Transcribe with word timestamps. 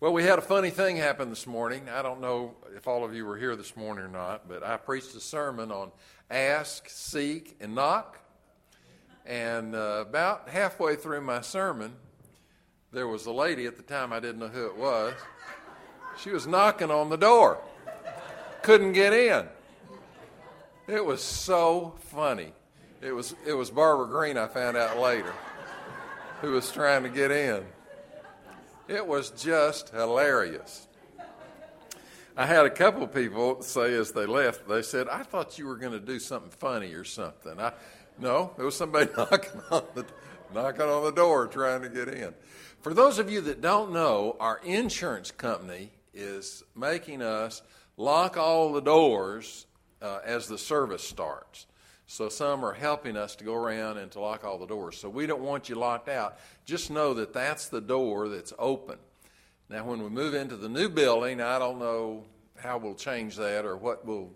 Well, 0.00 0.14
we 0.14 0.24
had 0.24 0.38
a 0.38 0.42
funny 0.42 0.70
thing 0.70 0.96
happen 0.96 1.28
this 1.28 1.46
morning. 1.46 1.90
I 1.90 2.00
don't 2.00 2.22
know 2.22 2.54
if 2.74 2.88
all 2.88 3.04
of 3.04 3.14
you 3.14 3.26
were 3.26 3.36
here 3.36 3.54
this 3.54 3.76
morning 3.76 4.02
or 4.02 4.08
not, 4.08 4.48
but 4.48 4.62
I 4.62 4.78
preached 4.78 5.14
a 5.14 5.20
sermon 5.20 5.70
on 5.70 5.90
ask, 6.30 6.88
seek, 6.88 7.58
and 7.60 7.74
knock. 7.74 8.18
And 9.26 9.74
uh, 9.74 10.06
about 10.08 10.48
halfway 10.48 10.96
through 10.96 11.20
my 11.20 11.42
sermon, 11.42 11.92
there 12.92 13.08
was 13.08 13.26
a 13.26 13.30
lady 13.30 13.66
at 13.66 13.76
the 13.76 13.82
time, 13.82 14.10
I 14.10 14.20
didn't 14.20 14.38
know 14.38 14.48
who 14.48 14.68
it 14.68 14.76
was. 14.78 15.12
She 16.18 16.30
was 16.30 16.46
knocking 16.46 16.90
on 16.90 17.10
the 17.10 17.18
door, 17.18 17.58
couldn't 18.62 18.94
get 18.94 19.12
in. 19.12 19.46
It 20.88 21.04
was 21.04 21.22
so 21.22 21.94
funny. 22.06 22.54
It 23.02 23.12
was, 23.12 23.34
it 23.46 23.52
was 23.52 23.70
Barbara 23.70 24.06
Green, 24.06 24.38
I 24.38 24.46
found 24.46 24.78
out 24.78 24.98
later, 24.98 25.34
who 26.40 26.52
was 26.52 26.72
trying 26.72 27.02
to 27.02 27.10
get 27.10 27.30
in. 27.30 27.66
It 28.90 29.06
was 29.06 29.30
just 29.30 29.90
hilarious. 29.90 30.88
I 32.36 32.44
had 32.44 32.66
a 32.66 32.70
couple 32.70 33.06
people 33.06 33.62
say 33.62 33.94
as 33.94 34.10
they 34.10 34.26
left, 34.26 34.66
they 34.66 34.82
said, 34.82 35.08
I 35.08 35.22
thought 35.22 35.60
you 35.60 35.68
were 35.68 35.76
going 35.76 35.92
to 35.92 36.00
do 36.00 36.18
something 36.18 36.50
funny 36.50 36.92
or 36.94 37.04
something. 37.04 37.60
I, 37.60 37.72
no, 38.18 38.52
it 38.58 38.62
was 38.62 38.74
somebody 38.74 39.08
knocking 39.16 39.60
on, 39.70 39.84
the, 39.94 40.04
knocking 40.52 40.82
on 40.82 41.04
the 41.04 41.12
door 41.12 41.46
trying 41.46 41.82
to 41.82 41.88
get 41.88 42.08
in. 42.08 42.34
For 42.80 42.92
those 42.92 43.20
of 43.20 43.30
you 43.30 43.40
that 43.42 43.60
don't 43.60 43.92
know, 43.92 44.36
our 44.40 44.60
insurance 44.64 45.30
company 45.30 45.92
is 46.12 46.64
making 46.74 47.22
us 47.22 47.62
lock 47.96 48.36
all 48.36 48.72
the 48.72 48.82
doors 48.82 49.66
uh, 50.02 50.18
as 50.24 50.48
the 50.48 50.58
service 50.58 51.04
starts. 51.04 51.66
So 52.10 52.28
some 52.28 52.64
are 52.64 52.72
helping 52.72 53.16
us 53.16 53.36
to 53.36 53.44
go 53.44 53.54
around 53.54 53.98
and 53.98 54.10
to 54.10 54.20
lock 54.20 54.42
all 54.42 54.58
the 54.58 54.66
doors. 54.66 54.98
So 54.98 55.08
we 55.08 55.28
don't 55.28 55.42
want 55.42 55.68
you 55.68 55.76
locked 55.76 56.08
out. 56.08 56.38
Just 56.64 56.90
know 56.90 57.14
that 57.14 57.32
that's 57.32 57.68
the 57.68 57.80
door 57.80 58.28
that's 58.28 58.52
open. 58.58 58.98
Now, 59.68 59.84
when 59.84 60.02
we 60.02 60.10
move 60.10 60.34
into 60.34 60.56
the 60.56 60.68
new 60.68 60.88
building, 60.88 61.40
I 61.40 61.60
don't 61.60 61.78
know 61.78 62.24
how 62.58 62.78
we'll 62.78 62.96
change 62.96 63.36
that 63.36 63.64
or 63.64 63.76
what 63.76 64.04
we'll 64.04 64.32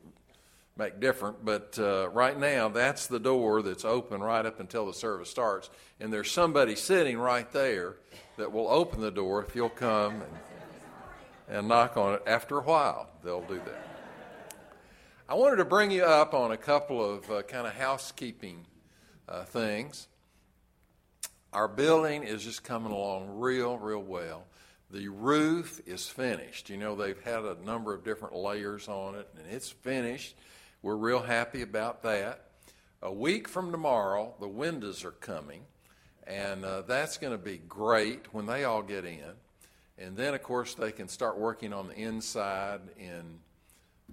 make 0.79 1.01
different, 1.01 1.45
but 1.45 1.77
uh, 1.81 2.11
right 2.11 2.39
now, 2.39 2.69
that's 2.69 3.09
the 3.09 3.19
door 3.19 3.61
that's 3.61 3.85
open 3.85 4.23
right 4.23 4.47
up 4.47 4.61
until 4.61 4.87
the 4.87 4.95
service 4.95 5.29
starts. 5.29 5.69
And 5.99 6.13
there's 6.13 6.31
somebody 6.31 6.77
sitting 6.77 7.19
right 7.19 7.51
there 7.53 7.97
that 8.37 8.53
will 8.53 8.69
open 8.69 9.01
the 9.01 9.11
door 9.11 9.45
if 9.45 9.57
you'll 9.57 9.69
come 9.69 10.23
and, 10.23 11.59
and 11.59 11.67
knock 11.67 11.97
on 11.97 12.15
it. 12.15 12.23
After 12.25 12.59
a 12.59 12.63
while, 12.63 13.11
they'll 13.25 13.43
do 13.43 13.57
that. 13.57 13.94
I 15.27 15.33
wanted 15.33 15.57
to 15.57 15.65
bring 15.65 15.91
you 15.91 16.05
up 16.05 16.35
on 16.35 16.53
a 16.53 16.57
couple 16.59 17.03
of 17.03 17.31
uh, 17.31 17.41
kind 17.45 17.67
of 17.67 17.73
housekeeping 17.73 18.67
uh, 19.27 19.45
things. 19.45 20.07
Our 21.51 21.67
building 21.67 22.25
is 22.25 22.45
just 22.45 22.63
coming 22.63 22.93
along 22.93 23.39
real, 23.39 23.79
real 23.79 24.03
well. 24.03 24.45
The 24.91 25.09
roof 25.09 25.81
is 25.87 26.07
finished. 26.07 26.69
You 26.69 26.77
know, 26.77 26.95
they've 26.95 27.19
had 27.23 27.43
a 27.43 27.57
number 27.65 27.95
of 27.95 28.05
different 28.05 28.35
layers 28.35 28.87
on 28.87 29.15
it, 29.15 29.27
and 29.39 29.51
it's 29.51 29.71
finished. 29.71 30.37
We're 30.83 30.97
real 30.97 31.23
happy 31.23 31.63
about 31.63 32.03
that. 32.03 32.51
A 33.01 33.11
week 33.11 33.49
from 33.49 33.71
tomorrow, 33.71 34.35
the 34.41 34.49
windows 34.49 35.07
are 35.07 35.13
coming, 35.13 35.63
and 36.27 36.67
uh, 36.67 36.83
that's 36.83 37.17
going 37.17 37.33
to 37.33 37.43
be 37.43 37.63
great 37.67 38.35
when 38.35 38.45
they 38.45 38.65
all 38.65 38.83
get 38.83 39.07
in. 39.07 39.33
And 39.97 40.19
then, 40.19 40.35
of 40.35 40.43
course, 40.43 40.75
they 40.75 40.93
can 40.93 41.09
start 41.09 41.39
working 41.39 41.73
on 41.73 41.89
the 41.89 41.95
inside 41.95 42.81
in 42.99 43.39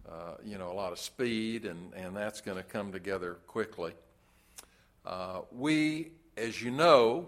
uh, 0.10 0.36
you 0.44 0.58
know, 0.58 0.72
a 0.72 0.74
lot 0.74 0.92
of 0.92 1.00
speed, 1.00 1.66
and, 1.66 1.94
and 1.94 2.16
that's 2.16 2.42
going 2.42 2.58
to 2.58 2.64
come 2.64 2.92
together 2.92 3.36
quickly. 3.48 3.94
Uh, 5.06 5.42
we, 5.52 6.12
as 6.38 6.62
you 6.62 6.72
know, 6.72 7.28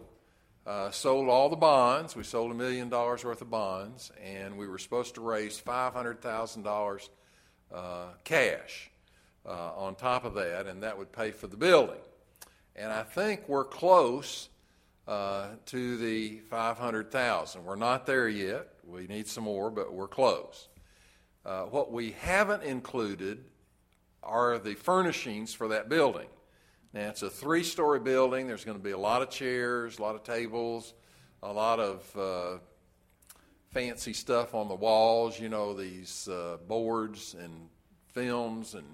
uh, 0.66 0.91
sold 0.91 1.30
all 1.30 1.50
the 1.50 1.56
bonds. 1.56 2.16
We 2.16 2.23
sold 2.23 2.52
a 2.52 2.56
million 2.56 2.89
dollars 2.89 3.23
worth 3.23 3.41
of 3.41 3.50
bonds, 3.50 4.11
and 4.23 4.58
we 4.58 4.67
were 4.67 4.78
supposed 4.78 5.16
to 5.16 5.22
raise 5.22 5.61
$500,000 5.61 7.09
uh, 7.73 8.06
cash 8.23 8.91
uh, 9.45 9.72
on 9.75 9.95
top 9.95 10.25
of 10.25 10.34
that, 10.36 10.67
and 10.67 10.84
that 10.84 10.97
would 10.97 11.11
pay 11.11 11.31
for 11.31 11.47
the 11.47 11.58
building. 11.58 12.02
And 12.75 12.91
I 12.91 13.03
think 13.03 13.47
we're 13.47 13.66
close 13.66 14.50
to 15.06 15.97
the 15.97 16.40
500,000. 16.50 17.66
We're 17.66 17.75
not 17.75 18.06
there 18.06 18.29
yet. 18.29 18.69
We 18.88 19.06
need 19.07 19.28
some 19.28 19.44
more, 19.44 19.69
but 19.69 19.94
we're 19.94 20.07
close. 20.07 20.69
Uh, 21.45 21.63
what 21.63 21.91
we 21.91 22.11
haven't 22.21 22.63
included 22.63 23.43
are 24.21 24.57
the 24.57 24.75
furnishings 24.75 25.53
for 25.53 25.67
that 25.67 25.89
building. 25.89 26.27
Now, 26.93 27.09
it's 27.09 27.21
a 27.23 27.29
three 27.29 27.63
story 27.63 27.99
building. 27.99 28.47
There's 28.47 28.63
going 28.63 28.77
to 28.77 28.83
be 28.83 28.91
a 28.91 28.97
lot 28.97 29.21
of 29.21 29.29
chairs, 29.29 29.99
a 29.99 30.01
lot 30.01 30.15
of 30.15 30.23
tables, 30.23 30.93
a 31.41 31.51
lot 31.51 31.79
of 31.79 32.17
uh, 32.17 32.59
fancy 33.71 34.13
stuff 34.13 34.53
on 34.53 34.69
the 34.69 34.75
walls, 34.75 35.39
you 35.39 35.49
know, 35.49 35.73
these 35.73 36.29
uh, 36.29 36.57
boards 36.67 37.35
and 37.37 37.67
films 38.13 38.75
and 38.75 38.85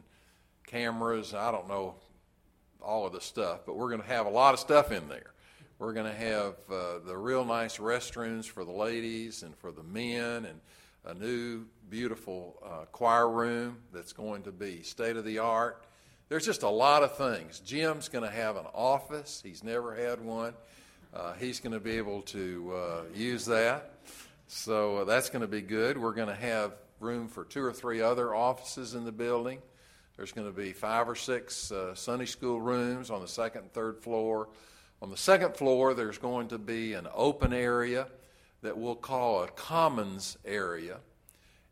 cameras. 0.65 1.33
I 1.33 1.51
don't 1.51 1.67
know 1.67 1.95
all 2.81 3.05
of 3.05 3.13
the 3.13 3.21
stuff, 3.21 3.61
but 3.65 3.75
we're 3.75 3.89
going 3.89 4.01
to 4.01 4.07
have 4.07 4.25
a 4.25 4.31
lot 4.31 4.53
of 4.53 4.59
stuff 4.59 4.91
in 4.91 5.07
there. 5.09 5.33
We're 5.77 5.93
going 5.93 6.11
to 6.11 6.17
have 6.17 6.55
uh, 6.71 6.99
the 7.05 7.15
real 7.15 7.45
nice 7.45 7.77
restrooms 7.77 8.45
for 8.45 8.65
the 8.65 8.71
ladies 8.71 9.43
and 9.43 9.55
for 9.55 9.71
the 9.71 9.83
men 9.83 10.45
and 10.45 10.59
a 11.05 11.13
new 11.13 11.65
beautiful 11.89 12.55
uh, 12.63 12.85
choir 12.91 13.29
room 13.29 13.77
that's 13.93 14.13
going 14.13 14.43
to 14.43 14.51
be 14.51 14.83
state 14.83 15.15
of 15.15 15.25
the 15.25 15.39
art. 15.39 15.85
There's 16.27 16.45
just 16.45 16.63
a 16.63 16.69
lot 16.69 17.03
of 17.03 17.17
things. 17.17 17.59
Jim's 17.59 18.09
going 18.09 18.23
to 18.23 18.35
have 18.35 18.55
an 18.55 18.65
office. 18.73 19.41
He's 19.43 19.63
never 19.63 19.95
had 19.95 20.21
one. 20.21 20.53
Uh, 21.13 21.33
he's 21.33 21.59
going 21.59 21.73
to 21.73 21.79
be 21.79 21.97
able 21.97 22.21
to 22.23 22.73
uh, 22.75 23.01
use 23.15 23.45
that. 23.45 23.93
So 24.47 24.97
uh, 24.97 25.03
that's 25.05 25.29
going 25.29 25.41
to 25.41 25.47
be 25.47 25.61
good. 25.61 25.97
We're 25.97 26.13
going 26.13 26.27
to 26.27 26.35
have 26.35 26.73
room 26.99 27.27
for 27.27 27.45
two 27.45 27.63
or 27.63 27.73
three 27.73 28.01
other 28.01 28.35
offices 28.35 28.93
in 28.93 29.05
the 29.05 29.11
building. 29.11 29.59
There's 30.17 30.31
going 30.31 30.47
to 30.47 30.53
be 30.53 30.73
five 30.73 31.09
or 31.09 31.15
six 31.15 31.71
uh, 31.71 31.95
Sunday 31.95 32.25
school 32.25 32.59
rooms 32.59 33.09
on 33.09 33.21
the 33.21 33.27
second 33.27 33.61
and 33.61 33.73
third 33.73 33.99
floor. 33.99 34.49
On 35.01 35.09
the 35.09 35.17
second 35.17 35.55
floor, 35.55 35.93
there's 35.93 36.17
going 36.17 36.49
to 36.49 36.57
be 36.57 36.93
an 36.93 37.07
open 37.15 37.53
area 37.53 38.07
that 38.61 38.77
we'll 38.77 38.95
call 38.95 39.43
a 39.43 39.47
commons 39.47 40.37
area. 40.45 40.97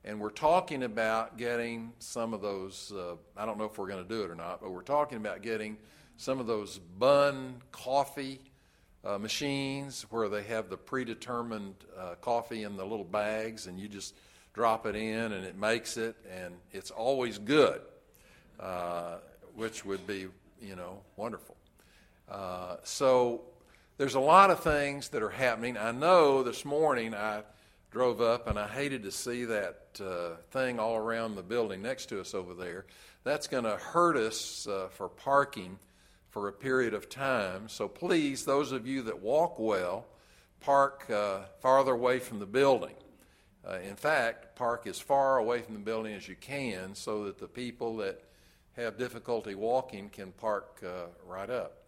And 0.03 0.22
we're 0.22 0.30
talking 0.30 0.84
about 0.84 1.38
getting 1.38 1.92
some 2.00 2.34
of 2.34 2.42
those, 2.42 2.94
uh, 2.96 3.16
I 3.36 3.46
don't 3.46 3.58
know 3.58 3.66
if 3.66 3.78
we're 3.78 3.88
going 3.88 4.03
to 4.03 4.08
do 4.08 4.24
it 4.24 4.30
or 4.30 4.36
not, 4.36 4.62
but 4.62 4.72
we're 4.72 4.81
talking 4.81 5.18
about 5.18 5.42
getting 5.42 5.78
some 6.16 6.40
of 6.40 6.48
those 6.48 6.80
Bunn 6.98 7.62
coffee 7.72 8.40
uh, 9.03 9.18
machines 9.18 10.06
where 10.09 10.30
they 10.30 10.44
have 10.44 10.70
the 10.70 10.78
predetermined 10.78 11.75
uh, 11.98 12.16
coffee 12.22 12.64
in 12.64 12.78
the 12.78 12.86
little 12.86 13.06
bags 13.06 13.68
and 13.68 13.80
you 13.80 13.88
just 13.88 14.16
drop 14.54 14.86
it 14.86 14.96
in 14.96 15.34
and 15.34 15.46
it 15.46 15.58
makes 15.58 15.98
it 15.98 16.16
and 16.34 16.56
it's 16.72 16.90
always 16.90 17.38
good, 17.38 17.81
uh, 18.59 19.18
which 19.56 19.86
would 19.86 20.06
be, 20.08 20.28
you 20.62 20.75
know, 20.75 21.02
wonderful. 21.16 21.56
Uh, 22.30 22.78
so 22.84 23.42
there's 23.97 24.16
a 24.16 24.19
lot 24.19 24.52
of 24.52 24.59
things 24.59 25.09
that 25.09 25.24
are 25.24 25.30
happening. 25.30 25.75
I 25.75 25.91
know 25.91 26.44
this 26.44 26.63
morning 26.63 27.16
I 27.16 27.41
drove 27.90 28.22
up 28.22 28.47
and 28.47 28.59
I 28.59 28.68
hated 28.68 29.03
to 29.03 29.12
see 29.12 29.46
that 29.46 30.00
uh, 30.00 30.35
thing 30.52 30.80
all 30.80 30.96
around 30.96 31.35
the 31.35 31.41
building 31.41 31.81
next 31.81 32.07
to 32.09 32.22
us 32.22 32.36
over 32.36 32.53
there. 32.53 32.86
That's 33.24 33.47
going 33.47 33.63
to 33.63 33.78
hurt 33.78 34.16
us 34.16 34.68
uh, 34.68 34.90
for 34.91 35.09
parking 35.09 35.80
for 36.30 36.47
a 36.47 36.53
period 36.53 36.94
of 36.94 37.09
time. 37.09 37.69
So 37.69 37.88
please, 37.88 38.46
those 38.46 38.72
of 38.72 38.86
you 38.86 39.02
that 39.03 39.19
walk 39.19 39.57
well, 39.57 40.06
park 40.59 41.09
uh, 41.09 41.40
farther 41.59 41.94
away 41.94 42.19
from 42.19 42.38
the 42.38 42.46
building. 42.46 42.96
Uh, 43.68 43.80
in 43.80 43.96
fact, 43.96 44.56
park 44.56 44.86
as 44.86 45.00
far 45.00 45.38
away 45.38 45.62
from 45.62 45.74
the 45.74 45.80
building 45.80 46.13
as 46.13 46.28
you 46.28 46.36
can 46.36 46.94
so 46.94 47.25
that 47.25 47.40
the 47.40 47.47
people 47.47 47.97
that 47.97 48.22
have 48.74 48.96
difficulty 48.96 49.56
walking 49.56 50.09
can 50.09 50.31
park 50.34 50.84
uh, 50.86 51.07
right 51.25 51.50
up. 51.50 51.87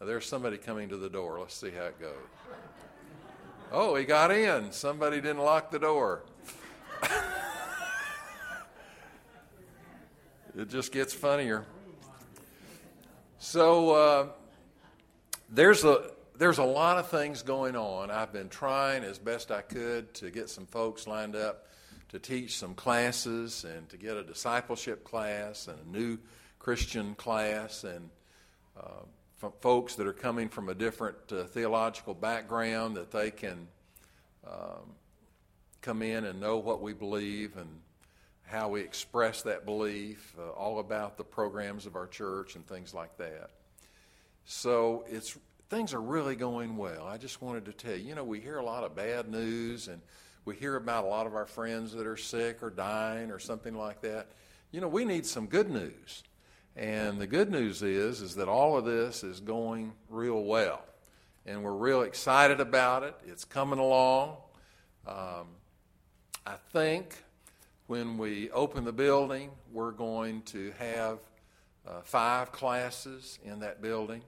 Now, 0.00 0.06
there's 0.06 0.26
somebody 0.26 0.58
coming 0.58 0.88
to 0.90 0.96
the 0.96 1.10
door. 1.10 1.40
Let's 1.40 1.54
see 1.54 1.70
how 1.70 1.86
it 1.86 2.00
goes. 2.00 2.12
Oh, 3.72 3.96
he 3.96 4.04
got 4.04 4.30
in. 4.30 4.72
Somebody 4.72 5.20
didn't 5.20 5.42
lock 5.42 5.70
the 5.70 5.78
door. 5.78 6.22
it 10.56 10.68
just 10.68 10.92
gets 10.92 11.12
funnier. 11.12 11.66
So 13.38 13.90
uh, 13.90 14.28
there's 15.50 15.84
a 15.84 16.10
there's 16.38 16.58
a 16.58 16.64
lot 16.64 16.98
of 16.98 17.08
things 17.08 17.42
going 17.42 17.76
on. 17.76 18.10
I've 18.10 18.32
been 18.32 18.48
trying 18.48 19.02
as 19.02 19.18
best 19.18 19.50
I 19.50 19.60
could 19.60 20.14
to 20.14 20.30
get 20.30 20.48
some 20.48 20.66
folks 20.66 21.06
lined 21.06 21.34
up 21.34 21.66
to 22.10 22.18
teach 22.18 22.56
some 22.56 22.74
classes 22.74 23.64
and 23.64 23.88
to 23.90 23.96
get 23.96 24.16
a 24.16 24.22
discipleship 24.22 25.04
class 25.04 25.68
and 25.68 25.78
a 25.78 25.90
new 25.90 26.18
Christian 26.58 27.14
class 27.16 27.84
and 27.84 28.08
uh, 28.78 29.02
folks 29.60 29.94
that 29.94 30.06
are 30.06 30.12
coming 30.12 30.48
from 30.48 30.68
a 30.68 30.74
different 30.74 31.16
uh, 31.30 31.44
theological 31.44 32.14
background 32.14 32.96
that 32.96 33.10
they 33.10 33.30
can 33.30 33.68
um, 34.46 34.94
come 35.80 36.02
in 36.02 36.24
and 36.24 36.40
know 36.40 36.58
what 36.58 36.82
we 36.82 36.92
believe 36.92 37.56
and 37.56 37.68
how 38.42 38.68
we 38.68 38.80
express 38.80 39.42
that 39.42 39.64
belief, 39.64 40.34
uh, 40.38 40.50
all 40.50 40.80
about 40.80 41.16
the 41.16 41.24
programs 41.24 41.86
of 41.86 41.96
our 41.96 42.06
church 42.06 42.56
and 42.56 42.66
things 42.66 42.94
like 42.94 43.16
that. 43.18 43.50
So 44.44 45.04
it's 45.08 45.36
things 45.68 45.92
are 45.92 46.00
really 46.00 46.34
going 46.34 46.76
well. 46.76 47.06
I 47.06 47.18
just 47.18 47.42
wanted 47.42 47.66
to 47.66 47.72
tell 47.72 47.94
you, 47.94 48.08
you 48.08 48.14
know, 48.14 48.24
we 48.24 48.40
hear 48.40 48.56
a 48.56 48.64
lot 48.64 48.84
of 48.84 48.96
bad 48.96 49.28
news 49.28 49.88
and 49.88 50.00
we 50.46 50.56
hear 50.56 50.76
about 50.76 51.04
a 51.04 51.08
lot 51.08 51.26
of 51.26 51.34
our 51.34 51.44
friends 51.44 51.92
that 51.92 52.06
are 52.06 52.16
sick 52.16 52.62
or 52.62 52.70
dying 52.70 53.30
or 53.30 53.38
something 53.38 53.74
like 53.74 54.00
that. 54.00 54.28
You 54.72 54.80
know, 54.80 54.88
we 54.88 55.04
need 55.04 55.26
some 55.26 55.46
good 55.46 55.70
news. 55.70 56.22
And 56.78 57.18
the 57.18 57.26
good 57.26 57.50
news 57.50 57.82
is 57.82 58.20
is 58.20 58.36
that 58.36 58.46
all 58.46 58.78
of 58.78 58.84
this 58.84 59.24
is 59.24 59.40
going 59.40 59.92
real 60.08 60.44
well. 60.44 60.80
And 61.44 61.64
we're 61.64 61.72
real 61.72 62.02
excited 62.02 62.60
about 62.60 63.02
it. 63.02 63.16
It's 63.26 63.44
coming 63.44 63.80
along. 63.80 64.36
Um, 65.04 65.48
I 66.46 66.54
think 66.72 67.16
when 67.88 68.16
we 68.16 68.48
open 68.52 68.84
the 68.84 68.92
building, 68.92 69.50
we're 69.72 69.90
going 69.90 70.42
to 70.42 70.72
have 70.78 71.18
uh, 71.84 72.02
five 72.02 72.52
classes 72.52 73.40
in 73.44 73.58
that 73.58 73.82
building. 73.82 74.22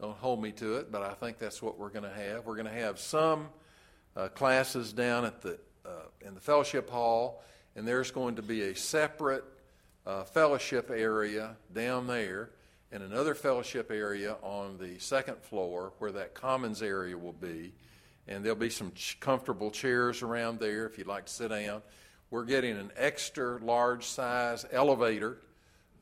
Don't 0.00 0.16
hold 0.18 0.40
me 0.40 0.52
to 0.52 0.76
it, 0.76 0.92
but 0.92 1.02
I 1.02 1.14
think 1.14 1.38
that's 1.38 1.60
what 1.60 1.76
we're 1.76 1.88
going 1.88 2.04
to 2.04 2.14
have. 2.14 2.46
We're 2.46 2.54
going 2.54 2.72
to 2.72 2.72
have 2.72 3.00
some 3.00 3.48
uh, 4.16 4.28
classes 4.28 4.92
down 4.92 5.24
at 5.24 5.42
the 5.42 5.58
uh, 5.84 5.88
in 6.24 6.34
the 6.34 6.40
fellowship 6.40 6.88
hall, 6.88 7.42
and 7.74 7.84
there's 7.86 8.12
going 8.12 8.36
to 8.36 8.42
be 8.42 8.62
a 8.62 8.76
separate 8.76 9.44
uh, 10.06 10.24
fellowship 10.24 10.90
area 10.90 11.56
down 11.72 12.06
there, 12.06 12.50
and 12.92 13.02
another 13.02 13.34
fellowship 13.34 13.90
area 13.90 14.36
on 14.42 14.78
the 14.78 14.98
second 14.98 15.42
floor 15.42 15.92
where 15.98 16.12
that 16.12 16.34
commons 16.34 16.82
area 16.82 17.16
will 17.16 17.32
be. 17.32 17.72
And 18.28 18.44
there'll 18.44 18.56
be 18.56 18.70
some 18.70 18.92
ch- 18.92 19.18
comfortable 19.20 19.70
chairs 19.70 20.22
around 20.22 20.60
there 20.60 20.86
if 20.86 20.96
you'd 20.96 21.06
like 21.06 21.26
to 21.26 21.32
sit 21.32 21.48
down. 21.48 21.82
We're 22.30 22.44
getting 22.44 22.76
an 22.76 22.90
extra 22.96 23.58
large 23.58 24.04
size 24.04 24.64
elevator 24.72 25.38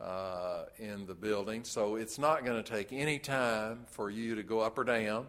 uh, 0.00 0.64
in 0.78 1.06
the 1.06 1.14
building, 1.14 1.64
so 1.64 1.96
it's 1.96 2.18
not 2.18 2.44
going 2.44 2.62
to 2.62 2.68
take 2.68 2.92
any 2.92 3.18
time 3.18 3.80
for 3.86 4.10
you 4.10 4.34
to 4.34 4.42
go 4.42 4.60
up 4.60 4.78
or 4.78 4.84
down. 4.84 5.26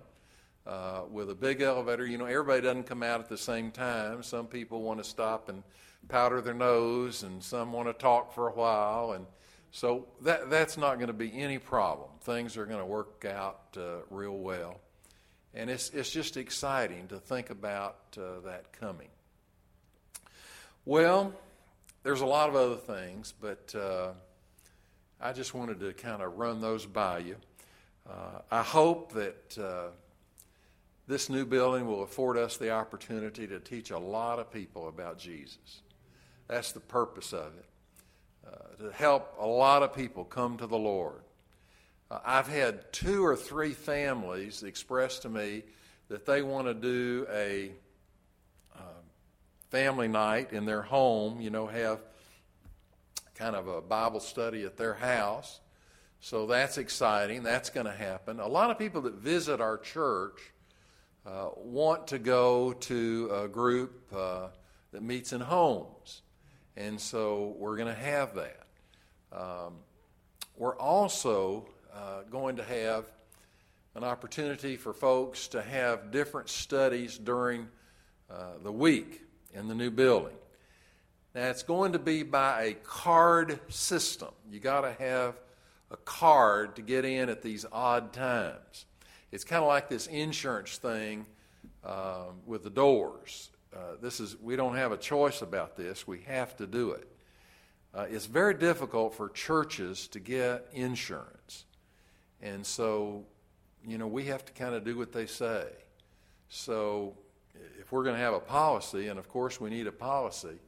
Uh, 0.65 1.01
with 1.11 1.29
a 1.29 1.35
big 1.35 1.61
elevator, 1.61 2.05
you 2.05 2.17
know, 2.17 2.25
everybody 2.25 2.61
doesn't 2.61 2.85
come 2.85 3.03
out 3.03 3.19
at 3.19 3.27
the 3.27 3.37
same 3.37 3.69
time. 3.69 4.23
Some 4.23 4.47
people 4.47 4.81
want 4.81 4.97
to 4.97 5.03
stop 5.03 5.49
and 5.49 5.61
powder 6.07 6.41
their 6.41 6.53
nose, 6.53 7.23
and 7.23 7.43
some 7.43 7.71
want 7.71 7.87
to 7.87 7.93
talk 7.93 8.33
for 8.33 8.47
a 8.47 8.53
while, 8.53 9.13
and 9.13 9.25
so 9.71 10.07
that 10.21 10.49
that's 10.49 10.77
not 10.77 10.95
going 10.95 11.07
to 11.07 11.13
be 11.13 11.31
any 11.33 11.57
problem. 11.57 12.09
Things 12.21 12.57
are 12.57 12.65
going 12.65 12.79
to 12.79 12.85
work 12.85 13.25
out 13.25 13.77
uh, 13.77 14.03
real 14.09 14.37
well, 14.37 14.79
and 15.53 15.69
it's 15.69 15.89
it's 15.89 16.11
just 16.11 16.37
exciting 16.37 17.07
to 17.07 17.19
think 17.19 17.49
about 17.49 17.97
uh, 18.17 18.41
that 18.45 18.73
coming. 18.73 19.09
Well, 20.85 21.33
there's 22.03 22.21
a 22.21 22.25
lot 22.25 22.49
of 22.49 22.55
other 22.55 22.75
things, 22.75 23.33
but 23.39 23.73
uh, 23.73 24.09
I 25.21 25.31
just 25.31 25.53
wanted 25.53 25.79
to 25.79 25.93
kind 25.93 26.21
of 26.21 26.37
run 26.37 26.59
those 26.59 26.85
by 26.85 27.19
you. 27.19 27.37
Uh, 28.09 28.41
I 28.51 28.61
hope 28.61 29.13
that 29.13 29.57
uh, 29.57 29.87
this 31.07 31.29
new 31.29 31.45
building 31.45 31.87
will 31.87 32.03
afford 32.03 32.37
us 32.37 32.57
the 32.57 32.71
opportunity 32.71 33.47
to 33.47 33.59
teach 33.59 33.91
a 33.91 33.97
lot 33.97 34.39
of 34.39 34.51
people 34.51 34.89
about 34.89 35.17
Jesus. 35.17 35.81
That's 36.47 36.71
the 36.71 36.79
purpose 36.79 37.33
of 37.33 37.53
it, 37.57 37.65
uh, 38.47 38.83
to 38.83 38.91
help 38.91 39.35
a 39.39 39.45
lot 39.45 39.83
of 39.83 39.93
people 39.93 40.23
come 40.23 40.57
to 40.57 40.67
the 40.67 40.77
Lord. 40.77 41.21
Uh, 42.11 42.19
I've 42.25 42.47
had 42.47 42.91
two 42.91 43.25
or 43.25 43.35
three 43.35 43.73
families 43.73 44.63
express 44.63 45.19
to 45.19 45.29
me 45.29 45.63
that 46.09 46.25
they 46.25 46.41
want 46.41 46.67
to 46.67 46.73
do 46.73 47.25
a 47.31 47.71
uh, 48.75 49.01
family 49.69 50.07
night 50.07 50.53
in 50.53 50.65
their 50.65 50.81
home, 50.81 51.39
you 51.41 51.49
know, 51.49 51.65
have 51.67 51.99
kind 53.35 53.55
of 53.55 53.67
a 53.67 53.81
Bible 53.81 54.19
study 54.19 54.63
at 54.63 54.77
their 54.77 54.93
house. 54.93 55.59
So 56.19 56.45
that's 56.45 56.77
exciting. 56.77 57.43
That's 57.43 57.69
going 57.69 57.85
to 57.85 57.93
happen. 57.93 58.39
A 58.39 58.47
lot 58.47 58.69
of 58.69 58.77
people 58.77 59.01
that 59.01 59.15
visit 59.15 59.59
our 59.59 59.77
church 59.77 60.39
uh, 61.25 61.49
want 61.57 62.07
to 62.07 62.19
go 62.19 62.73
to 62.73 63.31
a 63.33 63.47
group 63.47 64.11
uh, 64.15 64.47
that 64.91 65.01
meets 65.01 65.33
in 65.33 65.41
homes. 65.41 66.21
And 66.75 66.99
so 66.99 67.55
we're 67.57 67.77
going 67.77 67.93
to 67.93 68.01
have 68.01 68.35
that. 68.35 68.63
Um, 69.31 69.73
we're 70.57 70.77
also 70.77 71.67
uh, 71.93 72.23
going 72.29 72.55
to 72.57 72.63
have 72.63 73.05
an 73.95 74.03
opportunity 74.03 74.75
for 74.75 74.93
folks 74.93 75.47
to 75.49 75.61
have 75.61 76.11
different 76.11 76.49
studies 76.49 77.17
during 77.17 77.67
uh, 78.29 78.53
the 78.63 78.71
week 78.71 79.21
in 79.53 79.67
the 79.67 79.75
new 79.75 79.91
building. 79.91 80.35
Now, 81.35 81.49
it's 81.49 81.63
going 81.63 81.93
to 81.93 81.99
be 81.99 82.23
by 82.23 82.63
a 82.63 82.73
card 82.73 83.59
system. 83.69 84.29
You 84.51 84.59
got 84.59 84.81
to 84.81 84.93
have 85.03 85.35
a 85.91 85.97
card 85.97 86.75
to 86.75 86.81
get 86.81 87.05
in 87.05 87.29
at 87.29 87.41
these 87.41 87.65
odd 87.71 88.13
times. 88.13 88.85
It's 89.31 89.43
kind 89.43 89.61
of 89.61 89.67
like 89.67 89.89
this 89.89 90.07
insurance 90.07 90.77
thing 90.77 91.25
um, 91.83 92.41
with 92.45 92.63
the 92.63 92.69
doors. 92.69 93.49
Uh, 93.75 93.95
this 94.01 94.19
is 94.19 94.35
we 94.41 94.55
don't 94.55 94.75
have 94.75 94.91
a 94.91 94.97
choice 94.97 95.41
about 95.41 95.75
this. 95.75 96.07
We 96.07 96.21
have 96.21 96.55
to 96.57 96.67
do 96.67 96.91
it. 96.91 97.07
Uh, 97.93 98.05
it's 98.09 98.25
very 98.25 98.53
difficult 98.53 99.13
for 99.15 99.29
churches 99.29 100.07
to 100.09 100.19
get 100.19 100.67
insurance, 100.73 101.65
and 102.41 102.65
so 102.65 103.23
you 103.85 103.97
know 103.97 104.07
we 104.07 104.25
have 104.25 104.45
to 104.45 104.53
kind 104.53 104.75
of 104.75 104.83
do 104.83 104.97
what 104.97 105.11
they 105.11 105.25
say. 105.25 105.65
So 106.49 107.15
if 107.79 107.91
we're 107.91 108.03
going 108.03 108.15
to 108.15 108.21
have 108.21 108.33
a 108.33 108.39
policy, 108.39 109.07
and 109.07 109.17
of 109.17 109.27
course 109.27 109.59
we 109.59 109.69
need 109.69 109.87
a 109.87 109.91
policy, 109.91 110.59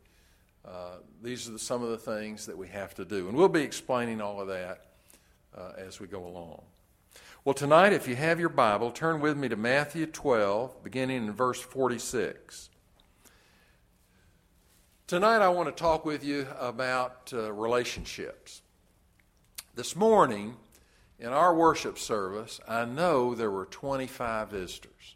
uh, 0.68 0.98
these 1.22 1.48
are 1.48 1.54
the, 1.54 1.60
some 1.60 1.84
of 1.84 1.90
the 1.90 1.98
things 1.98 2.46
that 2.48 2.58
we 2.58 2.68
have 2.70 2.96
to 2.96 3.06
do, 3.06 3.28
and 3.28 3.38
we'll 3.38 3.50
be 3.50 3.62
explaining 3.62 4.22
all 4.22 4.42
of 4.42 4.48
that 4.48 4.86
uh, 5.56 5.72
as 5.78 6.00
we 6.00 6.08
go 6.08 6.26
along. 6.26 6.62
Well, 7.44 7.54
tonight, 7.54 7.94
if 7.94 8.08
you 8.08 8.16
have 8.16 8.40
your 8.40 8.50
Bible, 8.50 8.90
turn 8.90 9.20
with 9.20 9.38
me 9.38 9.48
to 9.50 9.56
Matthew 9.56 10.08
12, 10.08 10.84
beginning 10.84 11.28
in 11.28 11.32
verse 11.32 11.62
46. 11.62 12.72
Tonight, 15.08 15.44
I 15.44 15.50
want 15.50 15.70
to 15.70 15.84
talk 15.84 16.04
with 16.04 16.24
you 16.24 16.48
about 16.60 17.32
uh, 17.32 17.54
relationships. 17.54 18.64
This 19.76 19.96
morning, 19.96 20.56
in 21.20 21.28
our 21.28 21.54
worship 21.54 22.00
service, 22.00 22.60
I 22.68 22.86
know 22.86 23.36
there 23.36 23.52
were 23.52 23.68
25 23.68 24.50
visitors. 24.50 25.16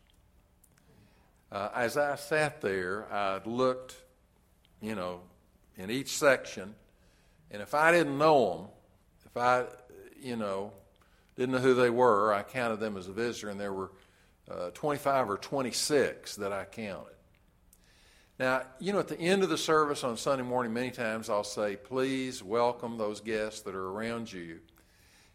Uh, 1.51 1.69
as 1.73 1.97
I 1.97 2.17
sat 2.17 2.61
there, 2.61 3.11
I 3.11 3.41
looked, 3.45 3.95
you 4.79 4.93
know, 4.93 5.21
in 5.75 5.89
each 5.89 6.09
section, 6.09 6.75
and 7.49 7.59
if 7.59 7.73
I 7.73 7.91
didn't 7.91 8.19
know 8.19 8.57
them, 8.57 8.67
if 9.25 9.37
I, 9.37 9.65
you 10.21 10.35
know, 10.35 10.71
didn't 11.35 11.55
know 11.55 11.61
who 11.61 11.73
they 11.73 11.89
were. 11.89 12.31
I 12.31 12.43
counted 12.43 12.79
them 12.79 12.95
as 12.95 13.07
a 13.07 13.11
visitor, 13.11 13.49
and 13.49 13.59
there 13.59 13.73
were 13.73 13.89
uh, 14.51 14.69
25 14.69 15.31
or 15.31 15.37
26 15.37 16.35
that 16.35 16.53
I 16.53 16.65
counted. 16.65 17.15
Now, 18.39 18.63
you 18.79 18.93
know, 18.93 18.99
at 18.99 19.09
the 19.09 19.19
end 19.19 19.43
of 19.43 19.49
the 19.49 19.57
service 19.57 20.03
on 20.03 20.15
Sunday 20.15 20.43
morning, 20.43 20.73
many 20.73 20.91
times 20.91 21.29
I'll 21.29 21.43
say, 21.43 21.75
please 21.75 22.41
welcome 22.41 22.97
those 22.97 23.19
guests 23.19 23.61
that 23.61 23.75
are 23.75 23.89
around 23.89 24.31
you. 24.31 24.59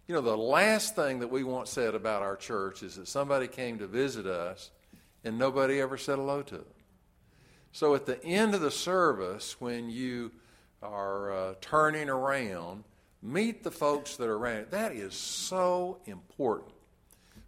You 0.08 0.14
know, 0.14 0.22
the 0.22 0.36
last 0.36 0.96
thing 0.96 1.20
that 1.20 1.30
we 1.30 1.44
want 1.44 1.68
said 1.68 1.94
about 1.94 2.22
our 2.22 2.36
church 2.36 2.82
is 2.82 2.96
that 2.96 3.06
somebody 3.06 3.46
came 3.46 3.78
to 3.78 3.86
visit 3.86 4.26
us 4.26 4.70
and 5.22 5.38
nobody 5.38 5.80
ever 5.80 5.98
said 5.98 6.16
hello 6.16 6.42
to 6.42 6.56
them. 6.56 6.64
So 7.72 7.94
at 7.94 8.06
the 8.06 8.22
end 8.24 8.54
of 8.54 8.60
the 8.62 8.70
service, 8.70 9.60
when 9.60 9.90
you 9.90 10.32
are 10.82 11.32
uh, 11.32 11.54
turning 11.60 12.08
around, 12.08 12.84
Meet 13.24 13.64
the 13.64 13.70
folks 13.70 14.16
that 14.16 14.28
are 14.28 14.36
around. 14.36 14.66
That 14.68 14.92
is 14.92 15.14
so 15.14 15.96
important. 16.04 16.74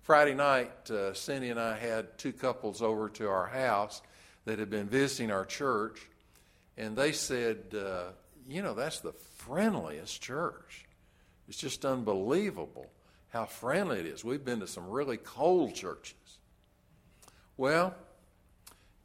Friday 0.01 0.33
night, 0.33 0.91
uh, 0.91 1.13
Cindy 1.13 1.51
and 1.51 1.61
I 1.61 1.77
had 1.77 2.17
two 2.17 2.33
couples 2.33 2.81
over 2.81 3.11
to 3.11 3.29
our 3.29 3.47
house 3.47 4.01
that 4.47 4.61
had 4.61 4.71
been 4.71 4.89
visiting 4.89 5.31
our 5.31 5.45
church, 5.45 6.01
and 6.79 6.97
they 6.97 7.13
said, 7.13 7.75
uh, 7.75 8.13
You 8.49 8.63
know, 8.63 8.75
that's 8.75 9.01
the 9.01 9.13
friendliest 9.13 10.23
church. 10.23 10.87
It's 11.49 11.59
just 11.59 11.85
unbelievable 11.85 12.87
how 13.29 13.45
friendly 13.45 14.01
it 14.01 14.07
is. 14.07 14.25
We've 14.25 14.45
been 14.45 14.61
to 14.61 14.67
some 14.67 14.89
really 14.89 15.19
cold 15.19 15.75
churches. 15.75 16.39
Well, 17.57 17.95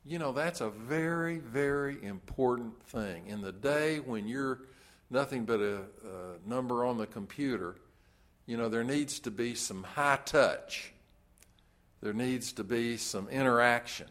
you 0.06 0.20
know, 0.20 0.32
that's 0.32 0.62
a 0.62 0.70
very, 0.70 1.38
very 1.38 2.04
important 2.04 2.82
thing. 2.88 3.28
In 3.28 3.42
the 3.42 3.52
day 3.52 4.00
when 4.00 4.28
you're 4.28 4.62
nothing 5.10 5.46
but 5.46 5.60
a, 5.60 5.78
a 5.78 6.50
number 6.50 6.86
on 6.86 6.98
the 6.98 7.08
computer, 7.08 7.76
you 8.46 8.58
know, 8.58 8.70
there 8.70 8.84
needs 8.84 9.20
to 9.20 9.32
be 9.32 9.56
some 9.56 9.84
high 9.84 10.20
touch. 10.24 10.94
There 12.02 12.14
needs 12.14 12.54
to 12.54 12.64
be 12.64 12.98
some 12.98 13.28
interaction 13.30 14.08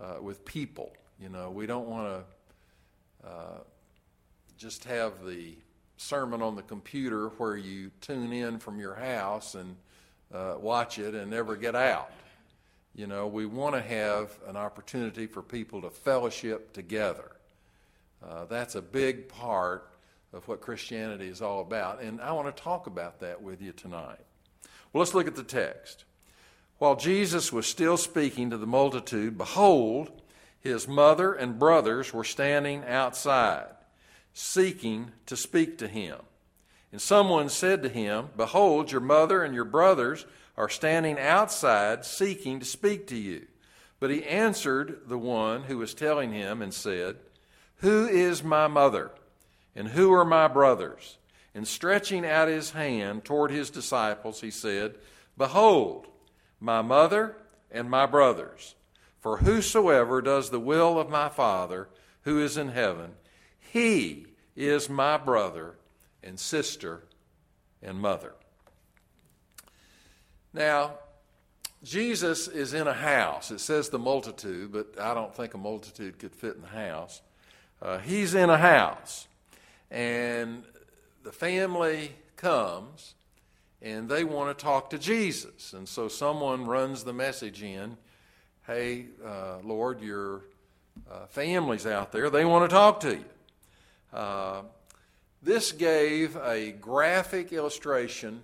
uh, 0.00 0.20
with 0.20 0.44
people. 0.44 0.92
You 1.20 1.28
know, 1.28 1.50
we 1.50 1.66
don't 1.66 1.88
want 1.88 2.24
to 3.22 3.28
uh, 3.28 3.58
just 4.56 4.84
have 4.84 5.24
the 5.24 5.54
sermon 5.96 6.42
on 6.42 6.56
the 6.56 6.62
computer 6.62 7.28
where 7.38 7.56
you 7.56 7.90
tune 8.00 8.32
in 8.32 8.58
from 8.58 8.78
your 8.78 8.94
house 8.94 9.54
and 9.54 9.76
uh, 10.32 10.56
watch 10.58 10.98
it 10.98 11.14
and 11.14 11.30
never 11.30 11.56
get 11.56 11.74
out. 11.74 12.10
You 12.94 13.06
know, 13.06 13.26
we 13.26 13.46
want 13.46 13.74
to 13.74 13.80
have 13.80 14.36
an 14.46 14.56
opportunity 14.56 15.26
for 15.26 15.42
people 15.42 15.82
to 15.82 15.90
fellowship 15.90 16.72
together. 16.72 17.32
Uh, 18.22 18.44
that's 18.44 18.74
a 18.74 18.82
big 18.82 19.28
part 19.28 19.90
of 20.32 20.46
what 20.48 20.60
Christianity 20.60 21.28
is 21.28 21.42
all 21.42 21.60
about. 21.60 22.00
And 22.00 22.20
I 22.20 22.32
want 22.32 22.54
to 22.54 22.62
talk 22.62 22.86
about 22.86 23.20
that 23.20 23.42
with 23.42 23.60
you 23.60 23.72
tonight. 23.72 24.20
Well, 24.92 25.00
let's 25.00 25.14
look 25.14 25.26
at 25.26 25.36
the 25.36 25.42
text. 25.42 26.04
While 26.78 26.96
Jesus 26.96 27.52
was 27.52 27.66
still 27.66 27.96
speaking 27.96 28.50
to 28.50 28.56
the 28.56 28.66
multitude, 28.66 29.38
behold, 29.38 30.10
his 30.60 30.88
mother 30.88 31.32
and 31.32 31.58
brothers 31.58 32.12
were 32.12 32.24
standing 32.24 32.84
outside, 32.84 33.68
seeking 34.32 35.12
to 35.26 35.36
speak 35.36 35.78
to 35.78 35.88
him. 35.88 36.18
And 36.90 37.00
someone 37.00 37.48
said 37.48 37.82
to 37.82 37.88
him, 37.88 38.30
Behold, 38.36 38.90
your 38.90 39.00
mother 39.00 39.42
and 39.42 39.54
your 39.54 39.64
brothers 39.64 40.26
are 40.56 40.68
standing 40.68 41.18
outside, 41.18 42.04
seeking 42.04 42.60
to 42.60 42.64
speak 42.64 43.06
to 43.08 43.16
you. 43.16 43.46
But 44.00 44.10
he 44.10 44.24
answered 44.24 45.00
the 45.06 45.18
one 45.18 45.64
who 45.64 45.78
was 45.78 45.94
telling 45.94 46.32
him 46.32 46.62
and 46.62 46.72
said, 46.72 47.16
Who 47.76 48.06
is 48.06 48.42
my 48.42 48.68
mother? 48.68 49.10
And 49.74 49.88
who 49.88 50.12
are 50.12 50.24
my 50.24 50.48
brothers? 50.48 51.18
And 51.54 51.66
stretching 51.66 52.26
out 52.26 52.48
his 52.48 52.70
hand 52.70 53.24
toward 53.24 53.50
his 53.50 53.70
disciples, 53.70 54.40
he 54.40 54.50
said, 54.50 54.96
Behold, 55.36 56.06
my 56.64 56.80
mother 56.80 57.36
and 57.70 57.90
my 57.90 58.06
brothers. 58.06 58.74
For 59.20 59.38
whosoever 59.38 60.22
does 60.22 60.50
the 60.50 60.60
will 60.60 60.98
of 60.98 61.10
my 61.10 61.28
Father 61.28 61.88
who 62.22 62.42
is 62.42 62.56
in 62.56 62.68
heaven, 62.68 63.12
he 63.60 64.26
is 64.56 64.88
my 64.88 65.18
brother 65.18 65.74
and 66.22 66.40
sister 66.40 67.04
and 67.82 67.98
mother. 67.98 68.32
Now, 70.54 70.94
Jesus 71.82 72.48
is 72.48 72.72
in 72.72 72.86
a 72.86 72.94
house. 72.94 73.50
It 73.50 73.60
says 73.60 73.90
the 73.90 73.98
multitude, 73.98 74.72
but 74.72 74.98
I 74.98 75.12
don't 75.12 75.34
think 75.34 75.52
a 75.52 75.58
multitude 75.58 76.18
could 76.18 76.34
fit 76.34 76.54
in 76.54 76.62
the 76.62 76.68
house. 76.68 77.20
Uh, 77.82 77.98
he's 77.98 78.34
in 78.34 78.48
a 78.48 78.56
house, 78.56 79.28
and 79.90 80.62
the 81.24 81.32
family 81.32 82.12
comes 82.36 83.14
and 83.84 84.08
they 84.08 84.24
want 84.24 84.56
to 84.56 84.64
talk 84.64 84.90
to 84.90 84.98
Jesus. 84.98 85.74
And 85.74 85.86
so 85.86 86.08
someone 86.08 86.64
runs 86.64 87.04
the 87.04 87.12
message 87.12 87.62
in 87.62 87.96
Hey, 88.66 89.08
uh, 89.22 89.58
Lord, 89.62 90.00
your 90.00 90.40
uh, 91.10 91.26
family's 91.26 91.84
out 91.84 92.12
there. 92.12 92.30
They 92.30 92.46
want 92.46 92.68
to 92.68 92.74
talk 92.74 93.00
to 93.00 93.16
you. 93.16 93.24
Uh, 94.10 94.62
this 95.42 95.70
gave 95.70 96.34
a 96.38 96.72
graphic 96.72 97.52
illustration 97.52 98.42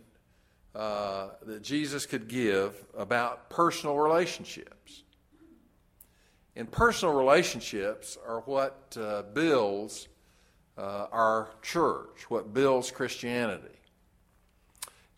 uh, 0.74 1.28
that 1.46 1.62
Jesus 1.62 2.04
could 2.04 2.28
give 2.28 2.74
about 2.94 3.48
personal 3.48 3.96
relationships. 3.96 5.04
And 6.54 6.70
personal 6.70 7.14
relationships 7.14 8.18
are 8.28 8.40
what 8.40 8.94
uh, 9.00 9.22
builds 9.32 10.08
uh, 10.76 11.06
our 11.10 11.48
church, 11.62 12.28
what 12.28 12.52
builds 12.52 12.90
Christianity. 12.90 13.79